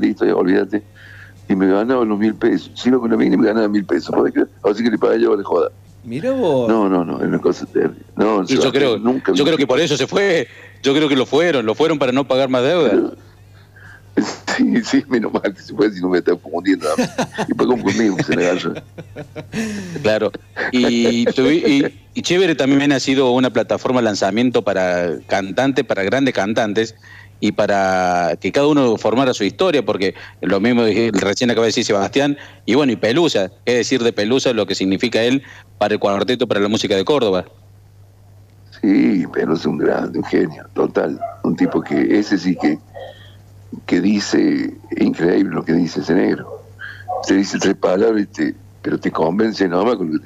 listo, 0.00 0.24
ya 0.24 0.34
olvídate. 0.34 0.82
Y 1.48 1.56
me 1.56 1.66
ganaba 1.66 2.04
los 2.04 2.18
mil 2.18 2.34
pesos. 2.34 2.70
Si 2.74 2.90
iba 2.90 2.98
con 2.98 3.10
la 3.10 3.16
mina 3.16 3.34
y 3.34 3.38
me 3.38 3.46
ganaba 3.46 3.68
mil 3.68 3.84
pesos. 3.84 4.14
Así 4.62 4.84
que 4.84 4.90
le 4.90 4.98
pagué 4.98 5.20
yo, 5.20 5.34
le 5.34 5.42
joda. 5.42 5.70
Mira 6.04 6.32
vos. 6.32 6.68
No, 6.68 6.88
no, 6.88 7.04
no, 7.04 7.18
es 7.18 7.24
una 7.24 7.38
cosa 7.38 7.66
terrible. 7.66 8.02
No, 8.16 8.42
y 8.46 8.58
yo 8.58 8.70
creo, 8.70 8.98
nunca 8.98 9.32
yo 9.32 9.44
creo 9.44 9.56
que 9.56 9.66
por 9.66 9.80
eso 9.80 9.96
se 9.96 10.06
fue. 10.06 10.48
Yo 10.82 10.94
creo 10.94 11.08
que 11.08 11.16
lo 11.16 11.26
fueron, 11.26 11.66
lo 11.66 11.74
fueron 11.74 11.98
para 11.98 12.12
no 12.12 12.28
pagar 12.28 12.48
más 12.48 12.62
deuda. 12.62 13.12
Sí, 14.56 14.82
sí, 14.82 15.04
menos 15.08 15.32
mal 15.32 15.54
que 15.54 15.62
se 15.62 15.72
fue 15.72 15.90
si 15.92 16.00
no 16.00 16.08
me 16.08 16.18
está 16.18 16.34
confundiendo. 16.34 16.88
Y 17.48 17.54
fue 17.54 17.66
conmigo, 17.66 18.16
se 18.24 18.34
le 18.34 18.50
Claro. 20.02 20.32
Y, 20.72 21.26
y, 21.28 22.22
Chévere 22.22 22.56
también 22.56 22.90
ha 22.90 22.98
sido 22.98 23.30
una 23.30 23.50
plataforma 23.50 24.00
de 24.00 24.06
lanzamiento 24.06 24.62
para 24.62 25.18
cantantes, 25.28 25.84
para 25.84 26.02
grandes 26.02 26.34
cantantes 26.34 26.96
y 27.38 27.52
para 27.52 28.36
que 28.40 28.50
cada 28.50 28.66
uno 28.66 28.96
formara 28.96 29.32
su 29.32 29.44
historia, 29.44 29.84
porque 29.84 30.14
lo 30.40 30.58
mismo 30.58 30.82
recién 31.12 31.50
acaba 31.50 31.66
de 31.66 31.68
decir 31.68 31.84
Sebastián, 31.84 32.36
y 32.66 32.74
bueno, 32.74 32.90
y 32.90 32.96
Pelusa, 32.96 33.52
es 33.64 33.76
decir 33.76 34.02
de 34.02 34.12
Pelusa 34.12 34.52
lo 34.52 34.66
que 34.66 34.74
significa 34.74 35.22
él 35.22 35.44
para 35.78 35.94
el 35.94 36.00
cuarteto, 36.00 36.48
para 36.48 36.58
la 36.58 36.66
música 36.66 36.96
de 36.96 37.04
Córdoba. 37.04 37.44
Sí, 38.80 39.24
Pelusa 39.32 39.60
es 39.60 39.66
un 39.66 39.78
grande, 39.78 40.18
un 40.18 40.24
genio, 40.24 40.66
total, 40.74 41.20
un 41.44 41.54
tipo 41.54 41.80
que 41.80 42.18
ese 42.18 42.36
sí 42.36 42.56
que 42.56 42.78
que 43.86 44.00
dice, 44.00 44.76
increíble 44.96 45.54
lo 45.54 45.64
que 45.64 45.72
dice 45.72 46.00
ese 46.00 46.14
negro. 46.14 46.62
Te 47.26 47.34
dice 47.34 47.58
tres 47.58 47.76
palabras, 47.76 48.26
pero 48.82 48.98
te 48.98 49.10
convence 49.10 49.68
nomás. 49.68 49.96
Con 49.96 50.12
lo 50.12 50.20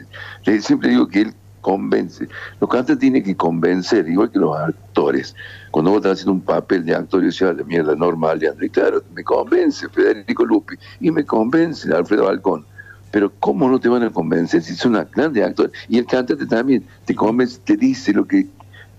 que 0.44 0.60
siempre 0.60 0.90
digo 0.90 1.08
que 1.08 1.22
él 1.22 1.34
convence. 1.62 2.28
Los 2.60 2.68
cantantes 2.68 2.98
tienen 2.98 3.22
que 3.22 3.34
convencer, 3.34 4.06
igual 4.08 4.30
que 4.30 4.38
los 4.38 4.54
actores. 4.56 5.34
Cuando 5.70 5.92
vos 5.92 5.98
estás 5.98 6.14
haciendo 6.14 6.32
un 6.32 6.40
papel 6.42 6.84
de 6.84 6.94
actor, 6.94 7.20
yo 7.20 7.26
decía, 7.26 7.52
la 7.52 7.64
mierda 7.64 7.94
normal, 7.94 8.40
Leandro, 8.40 8.66
y 8.66 8.68
claro, 8.68 9.02
me 9.14 9.24
convence 9.24 9.88
Federico 9.88 10.44
Lupi, 10.44 10.74
y 11.00 11.10
me 11.10 11.24
convence 11.24 11.90
Alfredo 11.94 12.24
Balcón. 12.24 12.66
Pero 13.10 13.32
¿cómo 13.38 13.68
no 13.70 13.78
te 13.78 13.88
van 13.88 14.02
a 14.02 14.10
convencer 14.10 14.62
si 14.62 14.74
son 14.74 14.92
grandes 15.14 15.44
actores? 15.44 15.72
Y 15.88 15.98
el 15.98 16.06
cantante 16.06 16.46
también 16.46 16.84
te 17.04 17.14
convence, 17.14 17.60
te 17.64 17.76
dice 17.76 18.12
lo 18.12 18.26
que 18.26 18.48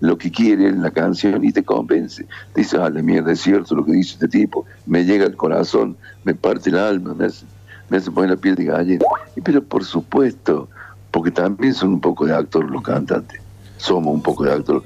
lo 0.04 0.18
que 0.18 0.30
quiere 0.30 0.68
en 0.68 0.82
la 0.82 0.92
canción 0.92 1.46
y 1.46 1.54
te 1.54 1.64
convence. 1.64 2.26
Dice, 2.54 2.76
ah, 2.78 2.90
la 2.90 3.02
mierda, 3.02 3.32
es 3.32 3.40
cierto 3.40 3.74
lo 3.74 3.86
que 3.86 3.94
dice 3.94 4.16
este 4.16 4.28
tipo, 4.28 4.66
me 4.86 5.06
llega 5.06 5.26
al 5.26 5.38
corazón, 5.38 5.96
me 6.26 6.36
parte 6.36 6.72
el 6.72 6.78
alma, 6.78 7.14
me 7.14 7.28
hace, 7.28 7.46
me 7.88 7.96
hace 7.96 8.12
poner 8.12 8.32
la 8.32 8.36
piel 8.36 8.56
de 8.56 8.66
gallina. 8.66 9.06
Y, 9.34 9.40
pero 9.40 9.64
por 9.64 9.86
supuesto, 9.86 10.68
porque 11.10 11.32
también 11.32 11.74
son 11.74 11.94
un 11.94 12.02
poco 12.02 12.26
de 12.26 12.36
actor 12.36 12.70
los 12.70 12.82
cantantes, 12.82 13.40
somos 13.78 14.14
un 14.14 14.22
poco 14.22 14.44
de 14.44 14.52
actor. 14.52 14.84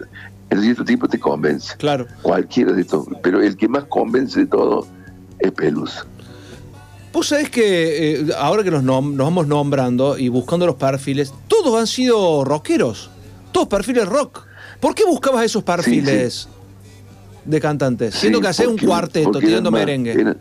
El 0.52 0.62
cierto 0.62 0.86
tipo 0.86 1.08
te 1.08 1.20
convence. 1.20 1.76
Claro. 1.78 2.06
Cualquiera 2.22 2.74
de 2.74 2.82
estos, 2.82 3.08
pero 3.24 3.42
el 3.42 3.58
que 3.58 3.68
más 3.68 3.86
convence 3.86 4.42
de 4.42 4.46
todo 4.46 4.86
es 5.40 5.52
Pelus. 5.52 6.06
Vos 7.12 7.30
sabés 7.30 7.50
que 7.50 8.20
eh, 8.20 8.28
ahora 8.38 8.64
que 8.64 8.70
nos, 8.70 8.84
nos 8.84 9.04
vamos 9.18 9.48
nombrando 9.48 10.16
y 10.16 10.30
buscando 10.30 10.68
los 10.68 10.76
perfiles, 10.76 11.34
todos 11.48 11.80
han 11.80 11.88
sido 11.88 12.46
rockeros, 12.46 13.10
todos 13.52 13.68
perfiles 13.68 14.08
rock. 14.08 14.47
¿Por 14.80 14.94
qué 14.94 15.06
buscabas 15.06 15.46
esos 15.46 15.64
perfiles 15.64 16.48
de 17.46 17.62
cantantes? 17.62 18.16
Siendo 18.16 18.40
que 18.42 18.48
hacés 18.48 18.68
un 18.68 18.78
cuarteto, 18.78 19.40
tirando 19.40 19.72
merengue. 19.72 20.36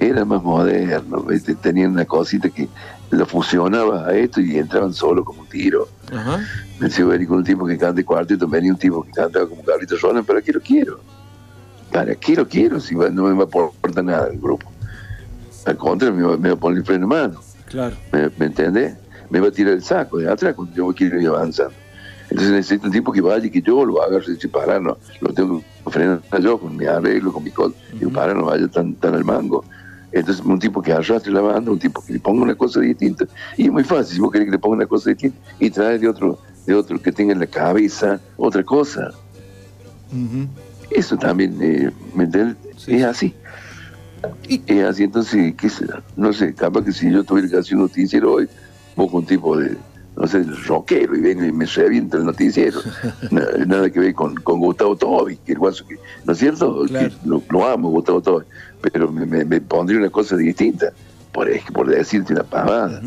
Era, 0.00 0.24
más 0.24 0.42
moderno, 0.42 1.26
tenían 1.60 1.90
una 1.90 2.04
cosita 2.04 2.48
que 2.50 2.68
lo 3.10 3.26
fusionaba 3.26 4.06
a 4.06 4.14
esto 4.14 4.40
y 4.40 4.56
entraban 4.56 4.94
solo 4.94 5.24
como 5.24 5.40
un 5.40 5.48
tiro. 5.48 5.88
Ajá. 6.12 6.38
Me 6.78 6.88
decía, 6.88 7.04
con 7.26 7.38
un 7.38 7.44
tipo 7.44 7.66
que 7.66 7.76
canta 7.76 8.04
cuarteto, 8.04 8.46
venía 8.46 8.70
un 8.70 8.78
tipo 8.78 9.02
que 9.02 9.10
canta 9.10 9.44
como 9.44 9.64
Carlito 9.64 9.96
Roland, 9.96 10.24
pero 10.24 10.38
aquí 10.38 10.52
lo 10.52 10.60
quiero. 10.60 11.00
¿Para 11.92 12.14
qué 12.14 12.36
lo 12.36 12.46
quiero 12.46 12.78
si 12.78 12.94
no 12.94 13.24
me 13.24 13.32
va 13.32 13.42
a 13.42 13.46
aportar 13.46 14.04
nada 14.04 14.28
el 14.28 14.38
grupo? 14.38 14.70
Al 15.64 15.76
contrario, 15.76 16.38
me 16.38 16.48
va, 16.48 16.54
a 16.54 16.58
poner 16.58 16.78
el 16.78 16.84
freno 16.84 17.04
en 17.04 17.08
mano. 17.08 17.40
Claro. 17.66 17.96
¿Me, 18.12 18.30
¿Me 18.38 18.46
entendés? 18.46 18.94
Me 19.30 19.40
va 19.40 19.48
a 19.48 19.50
tirar 19.50 19.74
el 19.74 19.82
saco 19.82 20.18
de 20.18 20.30
atrás 20.30 20.54
cuando 20.54 20.74
yo 20.76 20.92
quiero 20.94 21.20
ir 21.20 21.26
avanzando. 21.26 21.74
Entonces 22.30 22.52
necesito 22.52 22.86
un 22.86 22.92
tipo 22.92 23.12
que 23.12 23.20
vaya 23.20 23.46
y 23.46 23.50
que 23.50 23.62
yo 23.62 23.84
lo 23.84 24.02
haga, 24.02 24.20
si 24.22 24.48
para, 24.48 24.78
no, 24.78 24.98
lo 25.20 25.32
tengo 25.32 25.62
que 25.84 25.90
frenar 25.90 26.20
yo 26.40 26.58
con 26.58 26.76
mi 26.76 26.84
arreglo, 26.84 27.32
con 27.32 27.42
mi 27.42 27.50
cosa, 27.50 27.74
y 27.98 28.04
para 28.06 28.34
no 28.34 28.46
vaya 28.46 28.68
tan, 28.68 28.94
tan 28.94 29.14
al 29.14 29.24
mango. 29.24 29.64
Entonces, 30.12 30.44
un 30.44 30.58
tipo 30.58 30.80
que 30.80 30.92
arrastre 30.92 31.32
la 31.32 31.40
banda, 31.40 31.70
un 31.70 31.78
tipo 31.78 32.02
que 32.02 32.14
le 32.14 32.20
ponga 32.20 32.42
una 32.42 32.54
cosa 32.54 32.80
distinta. 32.80 33.26
Y 33.56 33.64
es 33.64 33.72
muy 33.72 33.84
fácil, 33.84 34.14
si 34.14 34.20
vos 34.20 34.32
querés 34.32 34.46
que 34.46 34.52
le 34.52 34.58
ponga 34.58 34.76
una 34.76 34.86
cosa 34.86 35.10
distinta, 35.10 35.38
y 35.58 35.70
trae 35.70 35.98
de 35.98 36.08
otro, 36.08 36.38
de 36.66 36.74
otro 36.74 37.00
que 37.00 37.12
tenga 37.12 37.32
en 37.32 37.40
la 37.40 37.46
cabeza 37.46 38.20
otra 38.36 38.62
cosa. 38.62 39.12
Eso 40.90 41.16
también, 41.16 41.56
eh, 41.60 41.90
¿me 42.14 42.24
entiendes? 42.24 42.56
Es 42.86 43.04
así. 43.04 43.34
¿Y? 44.48 44.62
Es 44.66 44.84
así, 44.84 45.04
entonces, 45.04 45.54
¿qué 45.56 45.68
será? 45.68 46.02
No 46.16 46.32
sé, 46.32 46.54
capaz 46.54 46.84
que 46.84 46.92
si 46.92 47.10
yo 47.10 47.22
tuviera 47.22 47.48
que 47.48 47.56
hacer 47.58 47.76
un 47.76 47.82
noticiero 47.82 48.34
hoy, 48.34 48.48
vos 48.96 49.10
con 49.10 49.20
un 49.20 49.26
tipo 49.26 49.56
de 49.56 49.76
no 50.18 50.26
sé, 50.26 50.42
rockero 50.66 51.16
y 51.16 51.20
vengo 51.20 51.44
y 51.44 51.52
me 51.52 51.64
revienta 51.66 52.16
el 52.16 52.24
noticiero. 52.24 52.80
nada, 53.66 53.88
que 53.90 54.00
ver 54.00 54.14
con, 54.14 54.34
con 54.34 54.58
Gustavo 54.58 54.96
Tobi, 54.96 55.36
que 55.36 55.52
el 55.52 55.58
guaso 55.58 55.86
que, 55.86 55.96
¿no 56.24 56.32
es 56.32 56.38
cierto? 56.38 56.84
lo, 57.24 57.66
amo, 57.66 57.90
Gustavo 57.90 58.20
Tobi, 58.20 58.44
pero 58.80 59.10
me, 59.12 59.44
me, 59.44 59.60
pondría 59.60 59.98
una 59.98 60.10
cosa 60.10 60.36
distinta, 60.36 60.92
por, 61.32 61.48
por 61.72 61.88
decirte 61.88 62.32
una 62.32 62.42
pavada. 62.42 63.00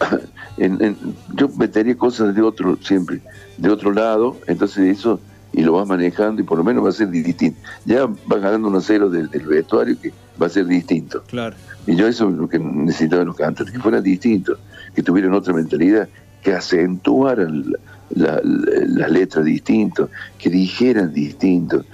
en, 0.58 0.96
yo 1.34 1.48
metería 1.48 1.96
cosas 1.96 2.34
de 2.34 2.42
otro, 2.42 2.76
siempre, 2.82 3.20
de 3.56 3.70
otro 3.70 3.92
lado, 3.92 4.36
entonces 4.46 4.98
eso, 4.98 5.20
y 5.54 5.62
lo 5.62 5.72
vas 5.72 5.88
manejando 5.88 6.42
y 6.42 6.44
por 6.44 6.58
lo 6.58 6.64
menos 6.64 6.84
va 6.84 6.90
a 6.90 6.92
ser 6.92 7.08
distinto. 7.08 7.58
Ya 7.86 8.06
vas 8.06 8.40
ganando 8.40 8.68
un 8.68 8.80
cero 8.82 9.08
del, 9.08 9.30
del 9.30 9.46
vestuario 9.46 9.96
que 10.00 10.12
va 10.40 10.46
a 10.46 10.50
ser 10.50 10.66
distinto. 10.66 11.22
Claro. 11.28 11.56
Y 11.86 11.96
yo 11.96 12.06
eso 12.06 12.28
es 12.28 12.34
lo 12.34 12.48
que 12.48 12.58
necesitaba 12.58 13.24
los 13.24 13.36
cantantes, 13.36 13.72
que 13.72 13.80
fueran 13.80 14.02
distintos, 14.02 14.58
que 14.94 15.02
tuvieran 15.02 15.34
otra 15.34 15.52
mentalidad, 15.52 16.08
que 16.42 16.52
acentuaran 16.52 17.72
las 18.14 18.40
la, 18.44 19.08
letras 19.08 19.44
distinto, 19.44 20.10
que 20.38 20.50
dijeran 20.50 21.12
distinto, 21.12 21.84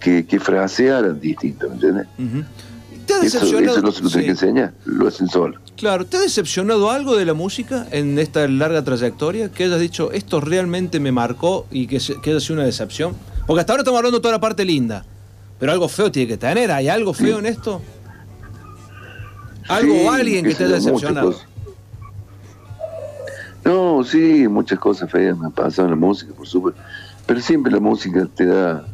que, 0.00 0.26
que 0.26 0.40
frasearan 0.40 1.20
distinto, 1.20 1.68
¿me 1.68 1.74
entiendes? 1.74 2.06
¿Te 3.06 3.14
ha 3.14 3.20
decepcionado? 3.20 3.78
Eso, 3.78 3.82
no 3.82 3.92
se 3.92 4.02
lo 4.02 4.08
tiene 4.10 4.24
que 4.24 4.30
enseñar, 4.32 4.74
lo 4.84 5.08
hacen 5.08 5.28
solo. 5.28 5.58
Claro, 5.76 6.06
¿te 6.06 6.16
ha 6.16 6.20
decepcionado 6.20 6.90
algo 6.90 7.16
de 7.16 7.24
la 7.24 7.34
música 7.34 7.86
en 7.90 8.18
esta 8.18 8.46
larga 8.46 8.84
trayectoria? 8.84 9.50
Que 9.50 9.64
hayas 9.64 9.80
dicho, 9.80 10.12
esto 10.12 10.40
realmente 10.40 11.00
me 11.00 11.10
marcó 11.10 11.66
y 11.70 11.86
que, 11.86 11.98
que 12.22 12.30
haya 12.30 12.40
sido 12.40 12.54
una 12.54 12.64
decepción. 12.64 13.14
Porque 13.46 13.60
hasta 13.60 13.72
ahora 13.72 13.80
estamos 13.82 13.98
hablando 13.98 14.18
de 14.18 14.22
toda 14.22 14.32
la 14.32 14.40
parte 14.40 14.64
linda, 14.64 15.04
pero 15.58 15.72
algo 15.72 15.88
feo 15.88 16.12
tiene 16.12 16.28
que 16.28 16.36
tener. 16.36 16.70
¿Hay 16.70 16.88
algo 16.88 17.12
feo 17.12 17.38
en 17.38 17.46
esto? 17.46 17.82
¿Algo 19.68 19.94
o 20.04 20.10
alguien 20.10 20.44
que 20.44 20.54
te 20.54 20.64
haya 20.64 20.74
decepcionado? 20.74 21.51
No, 23.64 24.02
sí, 24.02 24.48
muchas 24.48 24.78
cosas 24.78 25.10
feas 25.10 25.38
me 25.38 25.46
han 25.46 25.52
pasado 25.52 25.86
en 25.86 25.90
la 25.92 25.96
música, 25.96 26.32
por 26.34 26.46
supuesto. 26.46 26.80
Pero 27.26 27.40
siempre 27.40 27.72
la 27.72 27.80
música 27.80 28.26
te 28.34 28.46
da, 28.46 28.84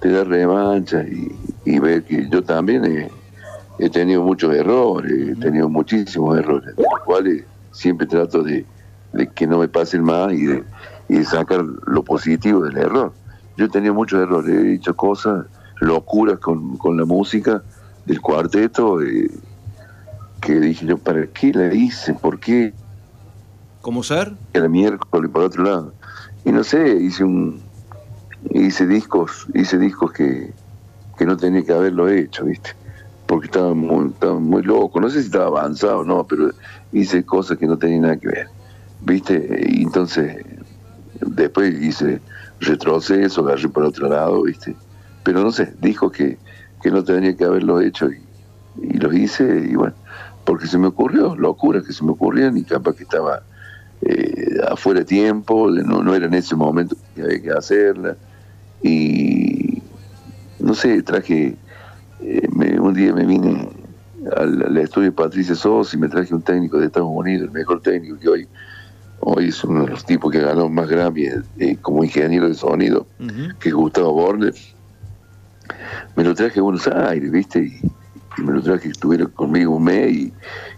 te 0.00 0.10
da 0.10 0.24
revancha 0.24 1.02
y, 1.02 1.32
y 1.64 1.78
ver 1.78 2.04
que 2.04 2.28
yo 2.28 2.42
también 2.42 3.10
he, 3.78 3.90
tenido 3.90 4.22
muchos 4.22 4.54
errores, 4.54 5.12
he 5.12 5.36
tenido 5.36 5.68
muchísimos 5.68 6.38
errores, 6.38 6.76
de 6.76 6.82
los 6.82 7.00
cuales 7.04 7.44
siempre 7.70 8.06
trato 8.06 8.42
de, 8.42 8.66
que 9.34 9.46
no 9.46 9.58
me 9.58 9.68
pasen 9.68 10.02
más 10.02 10.32
y 10.32 10.46
de, 10.46 10.64
sacar 11.24 11.64
lo 11.86 12.02
positivo 12.02 12.62
del 12.62 12.76
error. 12.76 13.12
Yo 13.56 13.66
he 13.66 13.68
tenido 13.68 13.94
muchos 13.94 14.20
errores, 14.20 14.54
he 14.54 14.62
dicho 14.62 14.94
cosas, 14.96 15.46
locuras 15.80 16.38
con, 16.38 16.76
con 16.76 16.96
la 16.96 17.04
música 17.04 17.62
del 18.06 18.20
cuarteto, 18.20 19.00
eh, 19.02 19.30
que 20.40 20.58
dije 20.58 20.86
yo, 20.86 20.98
¿para 20.98 21.26
qué 21.26 21.52
la 21.52 21.72
hice? 21.72 22.14
¿Por 22.14 22.38
qué? 22.40 22.72
¿Cómo 23.80 24.02
ser? 24.02 24.32
El 24.52 24.68
miércoles 24.68 25.30
por 25.30 25.42
otro 25.42 25.64
lado. 25.64 25.94
Y 26.44 26.52
no 26.52 26.64
sé, 26.64 26.96
hice 27.00 27.24
un 27.24 27.62
hice 28.50 28.86
discos, 28.86 29.46
hice 29.54 29.78
discos 29.78 30.12
que, 30.12 30.52
no 31.20 31.36
tenía 31.36 31.62
que 31.62 31.72
haberlo 31.72 32.08
hecho, 32.08 32.46
¿viste? 32.46 32.70
Porque 33.26 33.46
estaba 33.46 33.74
muy, 33.74 34.08
estaba 34.08 34.40
muy 34.40 34.62
loco, 34.62 35.00
no 35.00 35.10
sé 35.10 35.20
si 35.20 35.26
estaba 35.26 35.46
avanzado 35.46 35.98
o 35.98 36.04
no, 36.04 36.26
pero 36.26 36.50
hice 36.92 37.24
cosas 37.24 37.58
que 37.58 37.66
no 37.66 37.76
tenían 37.76 38.02
nada 38.02 38.16
que 38.16 38.28
ver, 38.28 38.48
¿viste? 39.02 39.66
Y 39.68 39.82
entonces 39.82 40.42
después 41.20 41.74
hice 41.82 42.22
retroceso, 42.58 43.42
agarré 43.42 43.68
por 43.68 43.84
otro 43.84 44.08
lado, 44.08 44.42
¿viste? 44.42 44.74
Pero 45.22 45.42
no 45.42 45.52
sé, 45.52 45.74
discos 45.78 46.10
que, 46.12 46.38
que 46.82 46.90
no 46.90 47.04
tenía 47.04 47.36
que 47.36 47.44
haberlo 47.44 47.82
hecho 47.82 48.10
y, 48.10 48.22
y 48.82 48.96
los 48.96 49.14
hice 49.14 49.66
y 49.70 49.74
bueno, 49.74 49.94
porque 50.46 50.66
se 50.66 50.78
me 50.78 50.86
ocurrió, 50.86 51.36
locuras 51.36 51.84
que 51.84 51.92
se 51.92 52.02
me 52.02 52.12
ocurrían 52.12 52.56
y 52.56 52.64
capaz 52.64 52.94
que 52.94 53.02
estaba 53.02 53.42
eh, 54.02 54.56
afuera 54.68 55.00
de 55.00 55.06
tiempo, 55.06 55.70
no, 55.70 56.02
no 56.02 56.14
era 56.14 56.26
en 56.26 56.34
ese 56.34 56.56
momento 56.56 56.96
que 57.14 57.22
había 57.22 57.42
que 57.42 57.50
hacerla. 57.50 58.16
Y 58.82 59.82
no 60.58 60.74
sé, 60.74 61.02
traje, 61.02 61.56
eh, 62.20 62.48
un 62.78 62.94
día 62.94 63.12
me 63.12 63.26
vine 63.26 63.68
al, 64.36 64.76
estudio 64.78 65.10
de 65.10 65.12
Patricia 65.12 65.54
Sos 65.54 65.92
y 65.94 65.98
me 65.98 66.08
traje 66.08 66.34
un 66.34 66.42
técnico 66.42 66.78
de 66.78 66.86
Estados 66.86 67.10
Unidos, 67.12 67.48
el 67.48 67.52
mejor 67.52 67.80
técnico 67.82 68.18
que 68.18 68.28
hoy, 68.28 68.48
hoy 69.20 69.48
es 69.48 69.62
uno 69.64 69.84
de 69.84 69.90
los 69.90 70.04
tipos 70.04 70.30
que 70.30 70.40
ganó 70.40 70.68
más 70.68 70.88
Grammy 70.88 71.26
eh, 71.58 71.76
como 71.80 72.04
ingeniero 72.04 72.48
de 72.48 72.54
sonido, 72.54 73.06
que 73.58 73.68
es 73.68 73.74
Gustavo 73.74 74.12
Borner. 74.12 74.54
Me 76.16 76.24
lo 76.24 76.34
traje 76.34 76.58
a 76.58 76.62
Buenos 76.62 76.86
Aires, 76.88 77.30
¿viste? 77.30 77.60
Y, 77.60 77.80
me 78.38 78.52
lo 78.52 78.62
traje, 78.62 78.88
estuvieron 78.88 79.30
conmigo 79.32 79.76
un 79.76 79.84
mes 79.84 80.10
y 80.12 80.32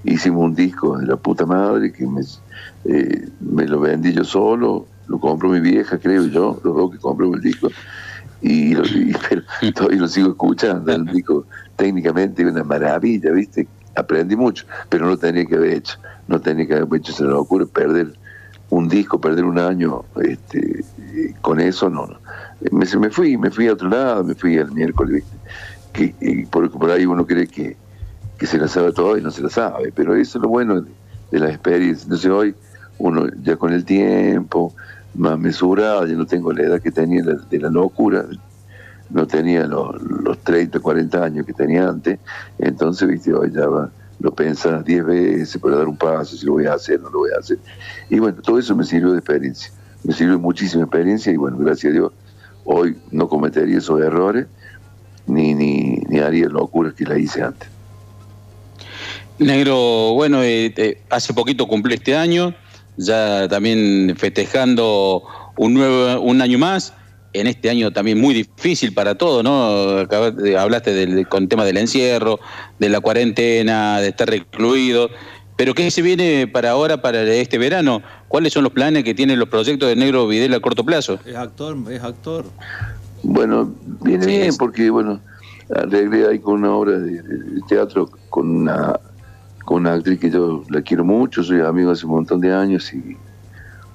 hicimos 0.05 0.47
un 0.47 0.55
disco 0.55 0.99
de 0.99 1.07
la 1.07 1.17
puta 1.17 1.47
madre 1.47 1.93
que 1.93 2.05
me, 2.07 2.23
eh, 2.85 3.29
me 3.41 3.67
lo 3.67 3.81
vendí 3.81 4.13
yo 4.13 4.25
solo, 4.25 4.87
lo 5.07 5.19
compró 5.21 5.49
mi 5.49 5.61
vieja, 5.61 5.99
creo 5.99 6.27
yo, 6.27 6.61
los 6.63 6.75
dos 6.77 6.91
que 6.91 6.99
compró 6.99 7.33
el 7.35 7.41
disco 7.41 7.69
y, 8.43 8.75
lo, 8.75 8.85
y, 8.85 9.97
lo 9.97 10.09
sigo 10.09 10.31
escuchando. 10.31 10.93
El 10.93 11.07
disco 11.07 11.47
técnicamente 11.77 12.45
una 12.45 12.65
maravilla, 12.65 13.31
¿viste? 13.31 13.67
Aprendí 13.95 14.37
mucho, 14.37 14.67
pero 14.89 15.05
no 15.05 15.13
lo 15.13 15.17
tenía 15.17 15.47
que 15.47 15.55
haber 15.55 15.73
hecho. 15.75 15.99
No 16.27 16.41
tenía 16.41 16.67
que 16.67 16.75
haber 16.75 17.01
hecho, 17.01 17.13
se 17.13 17.25
me 17.25 17.33
ocurre 17.33 17.67
perder 17.67 18.15
un 18.71 18.89
disco, 18.89 19.21
perder 19.21 19.45
un 19.45 19.59
año 19.59 20.05
este, 20.23 20.85
con 21.41 21.61
eso, 21.61 21.89
no. 21.89 22.09
Me, 22.71 22.87
me 22.99 23.11
fui, 23.11 23.37
me 23.37 23.51
fui 23.51 23.69
a 23.69 23.75
otro 23.75 23.89
lado, 23.89 24.25
me 24.25 24.35
fui 24.35 24.57
el 24.57 24.73
miércoles, 24.73 25.15
¿viste? 25.15 25.37
Que, 25.93 26.47
por, 26.51 26.71
por 26.71 26.91
ahí 26.91 27.05
uno 27.05 27.27
cree 27.27 27.47
que, 27.47 27.77
que 28.39 28.47
se 28.47 28.59
la 28.59 28.67
sabe 28.67 28.93
todo 28.93 29.19
y 29.19 29.21
no 29.21 29.31
se 29.31 29.43
la 29.43 29.51
sabe, 29.51 29.93
pero 29.95 30.15
eso 30.17 30.39
es 30.39 30.43
lo 30.43 30.49
bueno 30.49 30.81
de, 30.81 30.91
de 31.33 31.41
las 31.41 31.51
experiencias. 31.51 32.05
Entonces 32.05 32.31
hoy 32.31 32.55
uno 32.99 33.27
ya 33.43 33.57
con 33.57 33.73
el 33.73 33.85
tiempo, 33.85 34.73
más 35.15 35.39
mesurado, 35.39 36.07
ya 36.07 36.15
no 36.15 36.27
tengo 36.27 36.53
la 36.53 36.63
edad 36.63 36.81
que 36.81 36.93
tenía 36.93 37.23
de 37.23 37.59
la 37.59 37.69
locura, 37.69 38.25
no 39.11 39.27
tenía 39.27 39.67
los, 39.67 40.01
los 40.03 40.39
30, 40.39 40.79
40 40.79 41.25
años 41.25 41.47
que 41.47 41.53
tenía 41.53 41.89
antes, 41.89 42.19
entonces, 42.59 43.09
viste, 43.09 43.35
hoy 43.35 43.51
ya 43.53 43.67
lo 44.21 44.35
pensas 44.35 44.85
10 44.85 45.05
veces 45.05 45.59
para 45.61 45.77
dar 45.77 45.89
un 45.89 45.97
paso, 45.97 46.37
si 46.37 46.47
lo 46.47 46.53
voy 46.53 46.67
a 46.67 46.75
hacer, 46.75 47.01
no 47.01 47.11
lo 47.11 47.19
voy 47.21 47.31
a 47.35 47.41
hacer. 47.41 47.59
Y 48.09 48.19
bueno, 48.21 48.41
todo 48.41 48.59
eso 48.59 48.77
me 48.77 48.85
sirvió 48.85 49.13
de 49.13 49.19
experiencia, 49.19 49.73
me 50.05 50.15
sirvió 50.15 50.39
muchísima 50.39 50.85
experiencia 50.85 51.33
y 51.33 51.37
bueno, 51.37 51.59
gracias 51.59 51.91
a 51.91 51.95
Dios, 51.95 52.13
hoy 52.65 52.97
no 53.11 53.29
cometería 53.29 53.79
esos 53.79 54.01
errores 54.01 54.47
ni, 55.27 55.55
ni, 55.55 55.97
ni 56.09 56.21
haría 56.21 56.49
locuras 56.49 56.95
que 56.95 57.05
la 57.05 57.19
hice 57.19 57.43
antes. 57.43 57.72
Negro, 59.39 60.13
bueno, 60.15 60.43
eh, 60.43 60.73
eh, 60.77 61.03
hace 61.11 61.35
poquito 61.35 61.67
cumplí 61.67 61.95
este 61.95 62.17
año, 62.17 62.55
ya 62.97 63.49
también 63.49 64.15
festejando 64.17 65.23
un 65.57 65.75
nuevo 65.75 66.21
un 66.21 66.41
año 66.41 66.59
más 66.59 66.95
en 67.33 67.47
este 67.47 67.71
año 67.71 67.91
también 67.93 68.21
muy 68.21 68.35
difícil 68.35 68.93
para 68.93 69.15
todos, 69.17 69.43
¿no? 69.43 70.07
Hablaste 70.59 70.93
del, 70.93 71.27
con 71.29 71.45
el 71.45 71.49
tema 71.49 71.65
del 71.65 71.79
encierro, 71.79 72.41
de 72.79 72.89
la 72.89 73.01
cuarentena, 73.01 74.01
de 74.01 74.09
estar 74.09 74.29
recluido. 74.29 75.09
Pero 75.57 75.75
¿qué 75.75 75.91
se 75.91 76.03
viene 76.03 76.47
para 76.47 76.71
ahora, 76.71 77.01
para 77.01 77.23
este 77.23 77.59
verano? 77.59 78.03
¿Cuáles 78.29 78.53
son 78.53 78.65
los 78.65 78.73
planes 78.73 79.05
que 79.05 79.15
tienen 79.15 79.39
los 79.39 79.49
proyectos 79.49 79.89
de 79.89 79.97
Negro 79.97 80.27
Videla 80.27 80.57
a 80.57 80.61
corto 80.61 80.85
plazo? 80.85 81.19
Es 81.25 81.37
actor, 81.37 81.77
es 81.91 82.03
actor. 82.03 82.45
Bueno, 83.23 83.73
viene 84.03 84.27
bien 84.27 84.57
porque, 84.59 84.91
bueno, 84.91 85.21
arreglé 85.75 86.27
ahí 86.27 86.39
con 86.39 86.55
una 86.55 86.73
obra 86.73 86.99
de, 86.99 87.23
teatro 87.69 88.11
con 88.29 88.63
una, 88.63 88.99
con 89.65 89.83
una 89.83 89.95
actriz 89.95 90.19
que 90.19 90.31
yo 90.31 90.65
la 90.69 90.83
quiero 90.83 91.05
mucho, 91.05 91.43
soy 91.43 91.61
amigo 91.61 91.91
hace 91.91 92.07
un 92.07 92.13
montón 92.13 92.41
de 92.41 92.53
años 92.53 92.93
y 92.93 93.17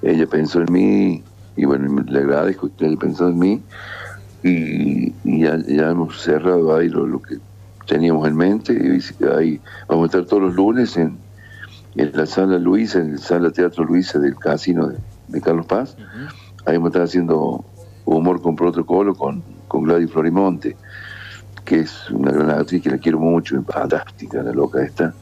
ella 0.02 0.26
pensó 0.26 0.60
en 0.60 0.72
mí 0.72 1.24
y 1.56 1.64
bueno, 1.64 2.02
le 2.06 2.18
agradezco 2.20 2.70
que 2.76 2.86
haya 2.86 2.96
pensado 2.96 3.30
en 3.30 3.38
mí 3.38 3.62
y, 4.42 5.12
ya, 5.24 5.58
hemos 5.90 6.20
cerrado 6.20 6.74
ahí 6.74 6.88
lo, 6.88 7.20
que 7.20 7.38
teníamos 7.86 8.26
en 8.28 8.36
mente 8.36 8.72
y 8.72 9.24
ahí 9.24 9.60
vamos 9.88 10.04
a 10.04 10.06
estar 10.06 10.24
todos 10.26 10.42
los 10.44 10.54
lunes 10.54 10.96
en, 10.96 11.18
en 11.96 12.12
la 12.14 12.26
sala 12.26 12.58
Luisa, 12.58 13.00
en 13.00 13.12
la 13.12 13.18
sala 13.18 13.50
Teatro 13.50 13.84
Luisa 13.84 14.18
del 14.18 14.36
Casino 14.36 14.88
de, 15.26 15.40
Carlos 15.40 15.66
Paz. 15.66 15.96
Ahí 16.64 16.76
vamos 16.76 16.86
a 16.86 16.90
estar 16.90 17.02
haciendo 17.02 17.64
humor 18.04 18.40
con 18.40 18.56
protocolo 18.56 19.14
con, 19.14 19.42
con 19.66 19.82
Gladys 19.82 20.10
Florimonte, 20.10 20.76
que 21.64 21.80
es 21.80 22.08
una 22.10 22.30
gran 22.30 22.50
actriz 22.50 22.82
que 22.82 22.90
la 22.90 22.98
quiero 22.98 23.18
mucho, 23.18 23.60
fantástica, 23.64 24.42
la 24.42 24.52
loca 24.52 24.82
esta. 24.82 25.12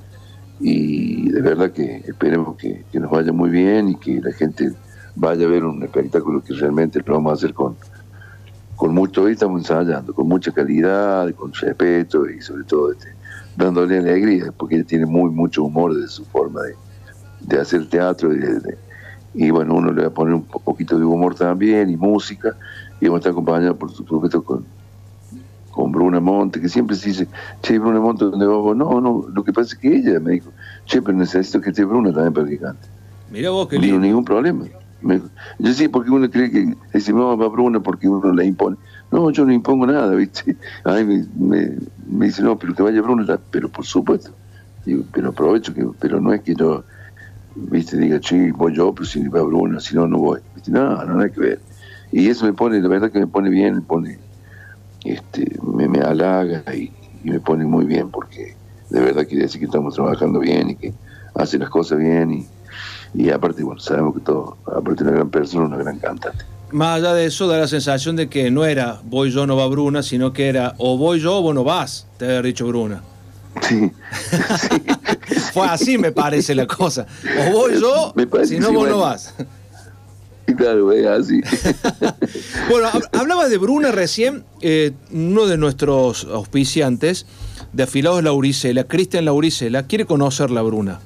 Y 0.60 1.30
de 1.30 1.40
verdad 1.42 1.70
que 1.70 2.02
esperemos 2.06 2.56
que, 2.56 2.84
nos 2.94 3.10
vaya 3.10 3.32
muy 3.32 3.50
bien 3.50 3.90
y 3.90 3.96
que 3.96 4.20
la 4.20 4.32
gente 4.32 4.72
vaya 5.14 5.46
a 5.46 5.48
ver 5.48 5.64
un 5.64 5.82
espectáculo 5.82 6.42
que 6.42 6.54
realmente 6.54 7.00
lo 7.04 7.14
vamos 7.14 7.32
a 7.32 7.34
hacer 7.34 7.54
con, 7.54 7.76
con 8.74 8.94
mucho, 8.94 9.22
hoy 9.22 9.32
estamos 9.32 9.60
ensayando, 9.60 10.14
con 10.14 10.28
mucha 10.28 10.52
calidad, 10.52 11.32
con 11.34 11.52
respeto 11.52 12.28
y 12.28 12.40
sobre 12.40 12.64
todo 12.64 12.92
este, 12.92 13.08
dándole 13.56 13.98
alegría, 13.98 14.52
porque 14.56 14.76
ella 14.76 14.84
tiene 14.84 15.06
muy 15.06 15.30
mucho 15.30 15.64
humor 15.64 15.94
de 15.94 16.08
su 16.08 16.24
forma 16.24 16.62
de, 16.62 16.74
de 17.40 17.60
hacer 17.60 17.88
teatro 17.88 18.30
y, 19.34 19.50
bueno, 19.50 19.74
uno 19.74 19.92
le 19.92 20.02
va 20.02 20.08
a 20.08 20.14
poner 20.14 20.34
un 20.34 20.44
poquito 20.44 20.98
de 20.98 21.04
humor 21.04 21.34
también 21.34 21.90
y 21.90 21.96
música 21.96 22.56
y 23.00 23.06
vamos 23.06 23.18
a 23.18 23.20
estar 23.20 23.32
acompañados 23.32 23.76
por 23.76 23.90
supuesto 23.92 24.42
con, 24.42 24.64
con 25.76 25.92
Bruna 25.92 26.18
Monte, 26.18 26.60
que 26.60 26.68
siempre 26.68 26.96
se 26.96 27.10
dice, 27.10 27.28
che, 27.62 27.78
Bruna 27.78 28.00
Monte, 28.00 28.24
¿dónde 28.24 28.46
vas? 28.46 28.76
No, 28.76 29.00
no, 29.00 29.26
lo 29.32 29.44
que 29.44 29.52
pasa 29.52 29.74
es 29.74 29.78
que 29.78 29.94
ella 29.94 30.18
me 30.18 30.32
dijo, 30.32 30.50
che, 30.86 31.02
pero 31.02 31.16
necesito 31.16 31.60
que 31.60 31.70
esté 31.70 31.84
Bruna 31.84 32.12
también 32.12 32.32
para 32.32 32.48
que 32.48 32.58
cante. 32.58 32.88
Mira 33.30 33.50
vos, 33.50 33.68
que 33.68 33.78
No 33.78 33.98
ningún 34.00 34.24
problema 34.24 34.64
yo 35.58 35.72
sí, 35.72 35.88
porque 35.88 36.10
uno 36.10 36.30
cree 36.30 36.50
que 36.50 36.74
dice, 36.92 37.12
vamos 37.12 37.44
a 37.44 37.48
Bruna 37.48 37.80
porque 37.80 38.08
uno 38.08 38.32
le 38.32 38.44
impone. 38.44 38.76
No, 39.10 39.30
yo 39.30 39.44
no 39.44 39.52
impongo 39.52 39.86
nada, 39.86 40.14
¿viste? 40.14 40.56
Ay, 40.84 41.04
me, 41.04 41.76
me, 42.08 42.26
dice, 42.26 42.42
no, 42.42 42.58
pero 42.58 42.74
que 42.74 42.82
vaya 42.82 43.02
Bruna, 43.02 43.38
pero 43.50 43.68
por 43.68 43.84
supuesto. 43.84 44.32
Digo, 44.84 45.04
pero 45.12 45.30
aprovecho, 45.30 45.74
que 45.74 45.86
pero 46.00 46.20
no 46.20 46.32
es 46.32 46.42
que 46.42 46.54
yo, 46.54 46.84
¿viste? 47.54 47.96
Diga, 47.96 48.20
sí, 48.22 48.50
voy 48.52 48.74
yo, 48.74 48.94
pero 48.94 49.06
si 49.06 49.26
va 49.28 49.42
Bruna, 49.42 49.80
si 49.80 49.94
no, 49.94 50.06
no 50.06 50.18
voy. 50.18 50.40
¿Viste? 50.54 50.70
No, 50.70 51.04
no, 51.04 51.20
hay 51.20 51.30
que 51.30 51.40
ver. 51.40 51.60
Y 52.12 52.28
eso 52.28 52.46
me 52.46 52.52
pone, 52.52 52.80
la 52.80 52.88
verdad 52.88 53.10
que 53.10 53.20
me 53.20 53.26
pone 53.26 53.50
bien, 53.50 53.74
me 53.74 53.82
pone, 53.82 54.18
este, 55.12 55.58
me, 55.62 55.88
me 55.88 56.00
halaga 56.00 56.62
y, 56.74 56.92
y 57.24 57.30
me 57.30 57.40
pone 57.40 57.64
muy 57.64 57.84
bien 57.84 58.10
porque 58.10 58.54
de 58.90 59.00
verdad 59.00 59.26
quiere 59.26 59.44
decir 59.44 59.60
que 59.60 59.66
estamos 59.66 59.94
trabajando 59.94 60.38
bien 60.38 60.70
y 60.70 60.76
que 60.76 60.94
hace 61.34 61.58
las 61.58 61.70
cosas 61.70 61.98
bien 61.98 62.32
y 62.32 62.46
y 63.16 63.30
aparte, 63.30 63.62
bueno, 63.62 63.80
sabemos 63.80 64.14
que 64.14 64.20
todo, 64.20 64.58
aparte 64.66 65.02
de 65.02 65.10
una 65.10 65.18
gran 65.18 65.30
persona, 65.30 65.66
una 65.66 65.78
gran 65.78 65.98
cantante. 65.98 66.44
Más 66.72 66.98
allá 66.98 67.14
de 67.14 67.26
eso, 67.26 67.46
da 67.46 67.58
la 67.58 67.68
sensación 67.68 68.16
de 68.16 68.28
que 68.28 68.50
no 68.50 68.64
era 68.64 69.00
voy 69.04 69.30
yo, 69.30 69.46
no 69.46 69.56
va 69.56 69.66
Bruna, 69.68 70.02
sino 70.02 70.32
que 70.32 70.48
era 70.48 70.74
o 70.78 70.98
voy 70.98 71.20
yo 71.20 71.38
o 71.38 71.42
vos 71.42 71.54
no 71.54 71.64
vas, 71.64 72.06
te 72.18 72.26
había 72.26 72.42
dicho 72.42 72.66
Bruna. 72.66 73.02
Sí. 73.62 73.90
Fue 75.52 75.66
así, 75.66 75.96
me 75.96 76.12
parece 76.12 76.54
la 76.54 76.66
cosa. 76.66 77.06
O 77.48 77.52
voy 77.52 77.80
yo, 77.80 78.12
si 78.44 78.58
no, 78.58 78.72
vos 78.72 78.88
no 78.88 78.98
vas. 78.98 79.34
Claro, 80.56 80.92
es 80.92 81.06
así. 81.06 81.40
bueno, 82.70 82.88
hablabas 83.12 83.50
de 83.50 83.58
Bruna 83.58 83.90
recién, 83.90 84.44
eh, 84.60 84.92
uno 85.12 85.46
de 85.46 85.56
nuestros 85.56 86.24
auspiciantes 86.24 87.26
de 87.72 87.82
Afilados 87.82 88.22
Lauricela, 88.22 88.84
Cristian 88.84 89.24
Lauricela, 89.24 89.86
quiere 89.86 90.06
conocer 90.06 90.50
la 90.50 90.62
Bruna. 90.62 91.00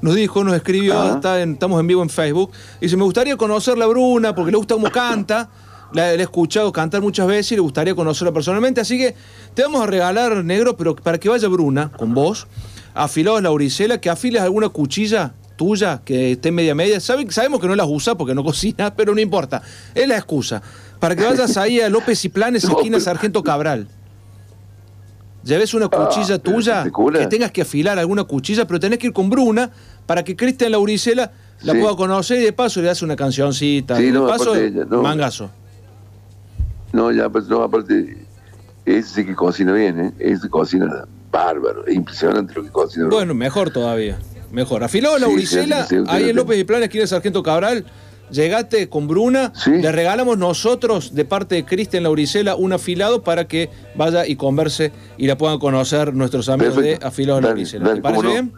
Nos 0.00 0.14
dijo, 0.16 0.42
nos 0.42 0.54
escribió, 0.54 1.16
estamos 1.16 1.80
en 1.80 1.86
vivo 1.86 2.02
en 2.02 2.10
Facebook, 2.10 2.50
y 2.80 2.86
dice, 2.86 2.96
me 2.96 3.04
gustaría 3.04 3.36
conocer 3.36 3.78
la 3.78 3.86
Bruna 3.86 4.34
porque 4.34 4.50
le 4.50 4.56
gusta 4.56 4.74
cómo 4.74 4.90
canta, 4.90 5.48
la, 5.92 6.12
he 6.12 6.20
escuchado 6.20 6.72
cantar 6.72 7.02
muchas 7.02 7.26
veces 7.26 7.52
y 7.52 7.54
le 7.56 7.60
gustaría 7.60 7.94
conocerla 7.94 8.32
personalmente, 8.32 8.80
así 8.80 8.98
que 8.98 9.14
te 9.54 9.62
vamos 9.62 9.82
a 9.82 9.86
regalar, 9.86 10.44
negro, 10.44 10.76
pero 10.76 10.96
para 10.96 11.18
que 11.18 11.28
vaya 11.28 11.46
Bruna 11.46 11.92
con 11.92 12.14
vos, 12.14 12.48
afilados 12.94 13.42
la 13.42 13.50
Lauricela, 13.50 14.00
que 14.00 14.10
afiles 14.10 14.42
alguna 14.42 14.70
cuchilla 14.70 15.34
tuya 15.56 16.02
que 16.04 16.32
esté 16.32 16.50
media 16.50 16.74
media. 16.74 17.00
sabemos 17.00 17.60
que 17.60 17.68
no 17.68 17.74
las 17.74 17.86
usa 17.88 18.14
porque 18.14 18.34
no 18.34 18.44
cocina, 18.52 18.94
pero 18.94 19.14
no 19.14 19.20
importa. 19.20 19.62
Es 19.94 20.08
la 20.08 20.16
excusa. 20.16 20.62
Para 20.98 21.16
que 21.16 21.24
vayas 21.24 21.56
ahí 21.56 21.80
a 21.80 21.88
López 21.88 22.24
y 22.24 22.28
Planes, 22.28 22.64
esquina 22.64 23.00
Sargento 23.00 23.42
Cabral 23.42 23.88
lleves 25.44 25.74
una 25.74 25.88
cuchilla 25.88 26.36
ah, 26.36 26.38
tuya, 26.38 26.84
que 26.84 27.26
tengas 27.26 27.50
que 27.50 27.62
afilar 27.62 27.98
alguna 27.98 28.24
cuchilla, 28.24 28.66
pero 28.66 28.80
tenés 28.80 28.98
que 28.98 29.08
ir 29.08 29.12
con 29.12 29.28
Bruna 29.28 29.70
para 30.06 30.22
que 30.24 30.36
Cristian 30.36 30.72
Lauricela 30.72 31.32
la 31.62 31.74
pueda 31.74 31.96
conocer 31.96 32.40
y 32.40 32.44
de 32.44 32.52
paso 32.52 32.80
le 32.82 32.90
hace 32.90 33.04
una 33.04 33.16
cancioncita. 33.16 33.96
Sí, 33.96 34.06
de 34.06 34.12
no, 34.12 34.26
paso, 34.26 34.54
no, 34.88 35.02
mangazo. 35.02 35.50
No, 36.92 37.10
ya, 37.10 37.28
pues, 37.28 37.46
no, 37.48 37.62
aparte, 37.62 38.26
ese 38.84 39.14
sí 39.14 39.24
que 39.24 39.34
cocina 39.34 39.72
bien, 39.72 40.00
¿eh? 40.00 40.12
Ese 40.18 40.48
cocina 40.48 41.06
bárbaro, 41.30 41.86
es 41.86 41.94
impresionante 41.94 42.52
lo 42.54 42.62
que 42.64 42.70
cocina. 42.70 43.06
Bueno, 43.08 43.34
mejor 43.34 43.70
todavía, 43.70 44.18
mejor. 44.52 44.84
Afiló 44.84 45.18
Lauricela, 45.18 45.86
ahí 46.06 46.30
en 46.30 46.36
López 46.36 46.58
y 46.58 46.64
Planes, 46.64 46.86
aquí 46.86 47.00
en 47.00 47.08
Sargento 47.08 47.42
Cabral, 47.42 47.84
llegate 48.30 48.88
con 48.88 49.08
Bruna, 49.08 49.52
le 49.66 49.92
regalamos 49.92 50.38
nosotros 50.38 51.14
de 51.14 51.24
parte 51.24 51.56
de 51.56 51.64
Cristian 51.64 52.02
Lauricela 52.04 52.54
un 52.54 52.72
afilado 52.72 53.22
para 53.22 53.46
que 53.48 53.70
vaya 53.94 54.26
y 54.26 54.36
converse 54.36 54.92
y 55.18 55.26
la 55.26 55.36
puedan 55.36 55.58
conocer 55.58 56.14
nuestros 56.14 56.48
amigos 56.48 56.76
de 56.76 56.98
Afilados 57.02 57.42
Lauricela. 57.42 57.94
¿Te 57.94 58.00
parece 58.00 58.26
bien? 58.26 58.52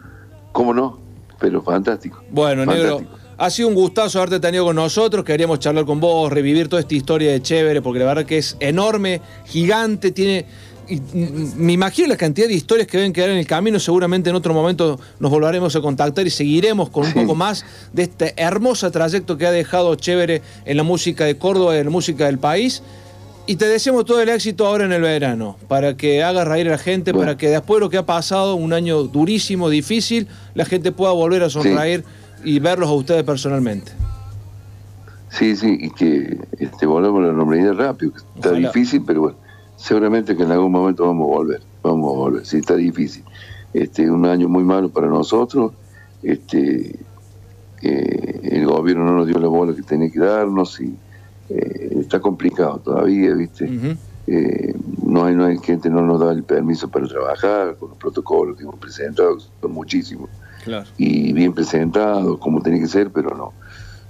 ¿Cómo 0.51 0.73
no? 0.73 0.99
Pero 1.39 1.61
fantástico. 1.61 2.23
Bueno, 2.29 2.65
negro. 2.65 3.01
Ha 3.37 3.49
sido 3.49 3.67
un 3.67 3.75
gustazo 3.75 4.19
haberte 4.19 4.39
tenido 4.39 4.63
con 4.63 4.77
nosotros. 4.77 5.25
Queríamos 5.25 5.59
charlar 5.59 5.83
con 5.83 5.99
vos, 5.99 6.31
revivir 6.31 6.69
toda 6.69 6.79
esta 6.79 6.95
historia 6.95 7.33
de 7.33 7.41
Chévere, 7.41 7.81
porque 7.81 7.99
la 7.99 8.05
verdad 8.05 8.25
que 8.25 8.37
es 8.37 8.55
enorme, 8.61 9.19
gigante, 9.45 10.11
tiene 10.11 10.45
y 10.87 11.01
me 11.57 11.73
imagino 11.73 12.09
la 12.09 12.17
cantidad 12.17 12.47
de 12.47 12.53
historias 12.53 12.87
que 12.87 12.97
deben 12.97 13.13
quedar 13.13 13.29
en 13.29 13.37
el 13.37 13.47
camino. 13.47 13.79
Seguramente 13.79 14.29
en 14.29 14.35
otro 14.35 14.53
momento 14.53 14.99
nos 15.19 15.31
volveremos 15.31 15.75
a 15.75 15.81
contactar 15.81 16.25
y 16.27 16.29
seguiremos 16.29 16.89
con 16.89 17.05
un 17.05 17.13
poco 17.13 17.35
más 17.35 17.65
de 17.93 18.03
este 18.03 18.33
hermoso 18.37 18.89
trayecto 18.91 19.37
que 19.37 19.45
ha 19.45 19.51
dejado 19.51 19.95
Chévere 19.95 20.41
en 20.65 20.77
la 20.77 20.83
música 20.83 21.25
de 21.25 21.37
Córdoba 21.37 21.75
y 21.75 21.79
en 21.79 21.85
la 21.85 21.91
música 21.91 22.25
del 22.25 22.37
país. 22.37 22.83
Y 23.47 23.57
te 23.57 23.67
deseamos 23.67 24.05
todo 24.05 24.21
el 24.21 24.29
éxito 24.29 24.65
ahora 24.65 24.85
en 24.85 24.91
el 24.91 25.03
verano, 25.03 25.55
para 25.67 25.95
que 25.95 26.23
haga 26.23 26.45
reír 26.45 26.67
a 26.67 26.71
la 26.71 26.77
gente, 26.79 27.13
para 27.13 27.37
que 27.37 27.49
después 27.49 27.79
de 27.79 27.85
lo 27.85 27.89
que 27.91 27.97
ha 27.97 28.05
pasado, 28.05 28.55
un 28.55 28.73
año 28.73 29.03
durísimo, 29.03 29.69
difícil, 29.69 30.27
la 30.55 30.65
gente 30.65 30.91
pueda 30.91 31.11
volver 31.11 31.43
a 31.43 31.49
sonreír 31.51 32.03
y 32.43 32.57
verlos 32.57 32.89
a 32.89 32.93
ustedes 32.93 33.23
personalmente. 33.23 33.91
Sí, 35.29 35.55
sí, 35.55 35.77
y 35.79 35.91
que 35.91 36.39
este, 36.57 36.87
volvamos 36.87 37.23
a 37.23 37.27
la 37.27 37.33
normalidad 37.33 37.73
rápido, 37.73 38.13
que 38.13 38.19
está 38.35 38.51
difícil, 38.51 39.03
pero 39.05 39.21
bueno 39.21 39.44
seguramente 39.75 40.35
que 40.35 40.43
en 40.43 40.51
algún 40.51 40.71
momento 40.71 41.05
vamos 41.05 41.29
a 41.29 41.35
volver, 41.35 41.61
vamos 41.83 42.13
a 42.13 42.17
volver, 42.17 42.45
sí 42.45 42.57
está 42.57 42.75
difícil. 42.75 43.23
Este, 43.73 44.09
un 44.09 44.25
año 44.25 44.47
muy 44.47 44.63
malo 44.63 44.89
para 44.89 45.07
nosotros, 45.07 45.73
este, 46.23 46.97
eh, 47.81 48.39
el 48.43 48.65
gobierno 48.65 49.05
no 49.05 49.17
nos 49.17 49.27
dio 49.27 49.37
la 49.37 49.47
bola 49.47 49.75
que 49.75 49.81
tenía 49.81 50.09
que 50.09 50.19
darnos 50.19 50.79
y 50.79 50.95
eh, 51.49 51.97
está 51.99 52.19
complicado 52.19 52.79
todavía, 52.79 53.33
¿viste? 53.33 53.69
Eh, 54.27 54.73
no 55.05 55.25
hay, 55.25 55.35
no 55.35 55.45
hay 55.45 55.57
gente, 55.59 55.89
no 55.89 56.01
nos 56.01 56.19
da 56.19 56.31
el 56.31 56.43
permiso 56.43 56.89
para 56.89 57.07
trabajar, 57.07 57.75
con 57.75 57.89
los 57.89 57.97
protocolos 57.97 58.57
que 58.57 58.63
hemos 58.63 58.79
presentado, 58.79 59.37
son 59.39 59.71
muchísimos, 59.71 60.29
y 60.97 61.31
bien 61.33 61.53
presentados, 61.53 62.39
como 62.39 62.61
tiene 62.61 62.79
que 62.79 62.87
ser, 62.87 63.11
pero 63.11 63.35
no. 63.35 63.53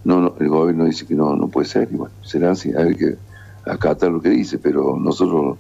No, 0.05 0.21
no, 0.21 0.35
el 0.39 0.47
gobierno 0.47 0.85
dice 0.85 1.05
que 1.07 1.15
no, 1.15 1.35
no 1.35 1.47
puede 1.47 1.67
ser, 1.67 1.89
y 1.91 1.95
bueno, 1.95 2.13
será 2.21 2.51
así, 2.51 2.71
hay 2.77 2.95
que 2.95 3.17
acata 3.65 4.09
lo 4.09 4.21
que 4.21 4.29
dice, 4.29 4.57
pero 4.57 4.97
nosotros 4.97 5.57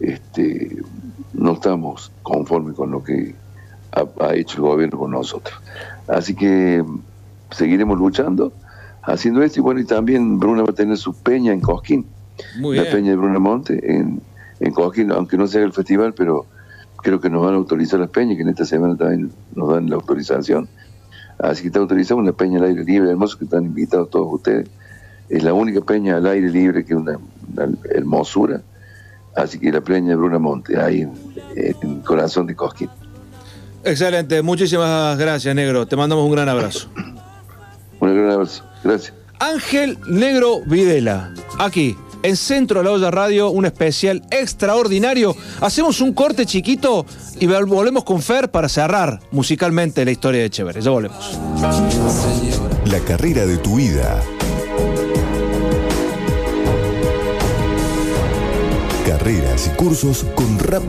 este, 0.00 0.82
no 1.32 1.52
estamos 1.52 2.12
conformes 2.22 2.74
con 2.74 2.90
lo 2.90 3.02
que 3.02 3.34
ha, 3.92 4.34
hecho 4.34 4.58
el 4.58 4.62
gobierno 4.62 4.98
con 4.98 5.10
nosotros. 5.12 5.58
Así 6.08 6.34
que 6.34 6.84
seguiremos 7.50 7.98
luchando, 7.98 8.52
haciendo 9.02 9.42
esto, 9.42 9.60
y 9.60 9.62
bueno, 9.62 9.80
y 9.80 9.84
también 9.84 10.38
Bruna 10.38 10.62
va 10.62 10.70
a 10.70 10.74
tener 10.74 10.96
su 10.96 11.14
peña 11.14 11.52
en 11.52 11.60
Cosquín, 11.60 12.06
la 12.58 12.84
peña 12.84 13.10
de 13.10 13.16
Bruna 13.16 13.38
Monte, 13.38 13.96
en, 13.96 14.20
en 14.60 14.72
Cosquín, 14.72 15.10
aunque 15.12 15.36
no 15.36 15.46
sea 15.46 15.62
el 15.62 15.72
festival, 15.72 16.12
pero 16.14 16.46
creo 17.02 17.20
que 17.20 17.30
nos 17.30 17.44
van 17.44 17.54
a 17.54 17.56
autorizar 17.56 18.00
las 18.00 18.10
peñas, 18.10 18.36
que 18.36 18.42
en 18.42 18.48
esta 18.48 18.64
semana 18.64 18.96
también 18.96 19.30
nos 19.54 19.72
dan 19.72 19.88
la 19.88 19.96
autorización. 19.96 20.68
Así 21.38 21.62
que 21.62 21.68
está 21.68 21.80
autorizada 21.80 22.20
una 22.20 22.32
peña 22.32 22.58
al 22.58 22.64
aire 22.64 22.84
libre, 22.84 23.10
hermoso, 23.10 23.38
que 23.38 23.44
están 23.44 23.64
invitados 23.64 24.10
todos 24.10 24.32
ustedes. 24.32 24.68
Es 25.28 25.42
la 25.42 25.52
única 25.52 25.80
peña 25.80 26.16
al 26.16 26.26
aire 26.26 26.48
libre 26.50 26.84
que 26.84 26.94
una 26.94 27.18
hermosura. 27.90 28.62
Así 29.34 29.58
que 29.58 29.70
la 29.70 29.80
peña 29.80 30.10
de 30.10 30.16
Bruna 30.16 30.38
Monte, 30.38 30.80
ahí 30.80 31.02
en, 31.02 31.12
el 31.54 32.02
corazón 32.02 32.46
de 32.46 32.54
Cosquín. 32.54 32.88
Excelente, 33.84 34.40
muchísimas 34.42 35.18
gracias, 35.18 35.54
Negro. 35.54 35.86
Te 35.86 35.94
mandamos 35.94 36.24
un 36.24 36.32
gran 36.32 36.48
abrazo. 36.48 36.88
un 38.00 38.14
gran 38.14 38.30
abrazo, 38.30 38.64
gracias. 38.82 39.12
Ángel 39.38 39.98
Negro 40.08 40.62
Videla, 40.64 41.34
aquí, 41.58 41.94
en 42.22 42.36
Centro 42.36 42.80
de 42.80 42.84
la 42.86 42.92
Olla 42.92 43.10
Radio, 43.10 43.50
un 43.50 43.66
especial 43.66 44.22
extraordinario. 44.30 45.36
Hacemos 45.60 46.00
un 46.00 46.14
corte 46.14 46.46
chiquito 46.46 47.04
y 47.38 47.46
volvemos 47.46 48.04
con 48.04 48.22
Fer 48.22 48.50
para 48.50 48.70
cerrar 48.70 49.20
musicalmente 49.30 50.04
la 50.04 50.10
historia 50.12 50.40
de 50.40 50.48
Chévere. 50.48 50.80
Ya 50.80 50.90
volvemos. 50.90 51.38
La 52.86 53.00
carrera 53.00 53.44
de 53.44 53.58
tu 53.58 53.76
vida 53.76 54.22
carreras 59.26 59.66
y 59.66 59.70
cursos 59.76 60.24
con 60.36 60.56
rápida 60.60 60.86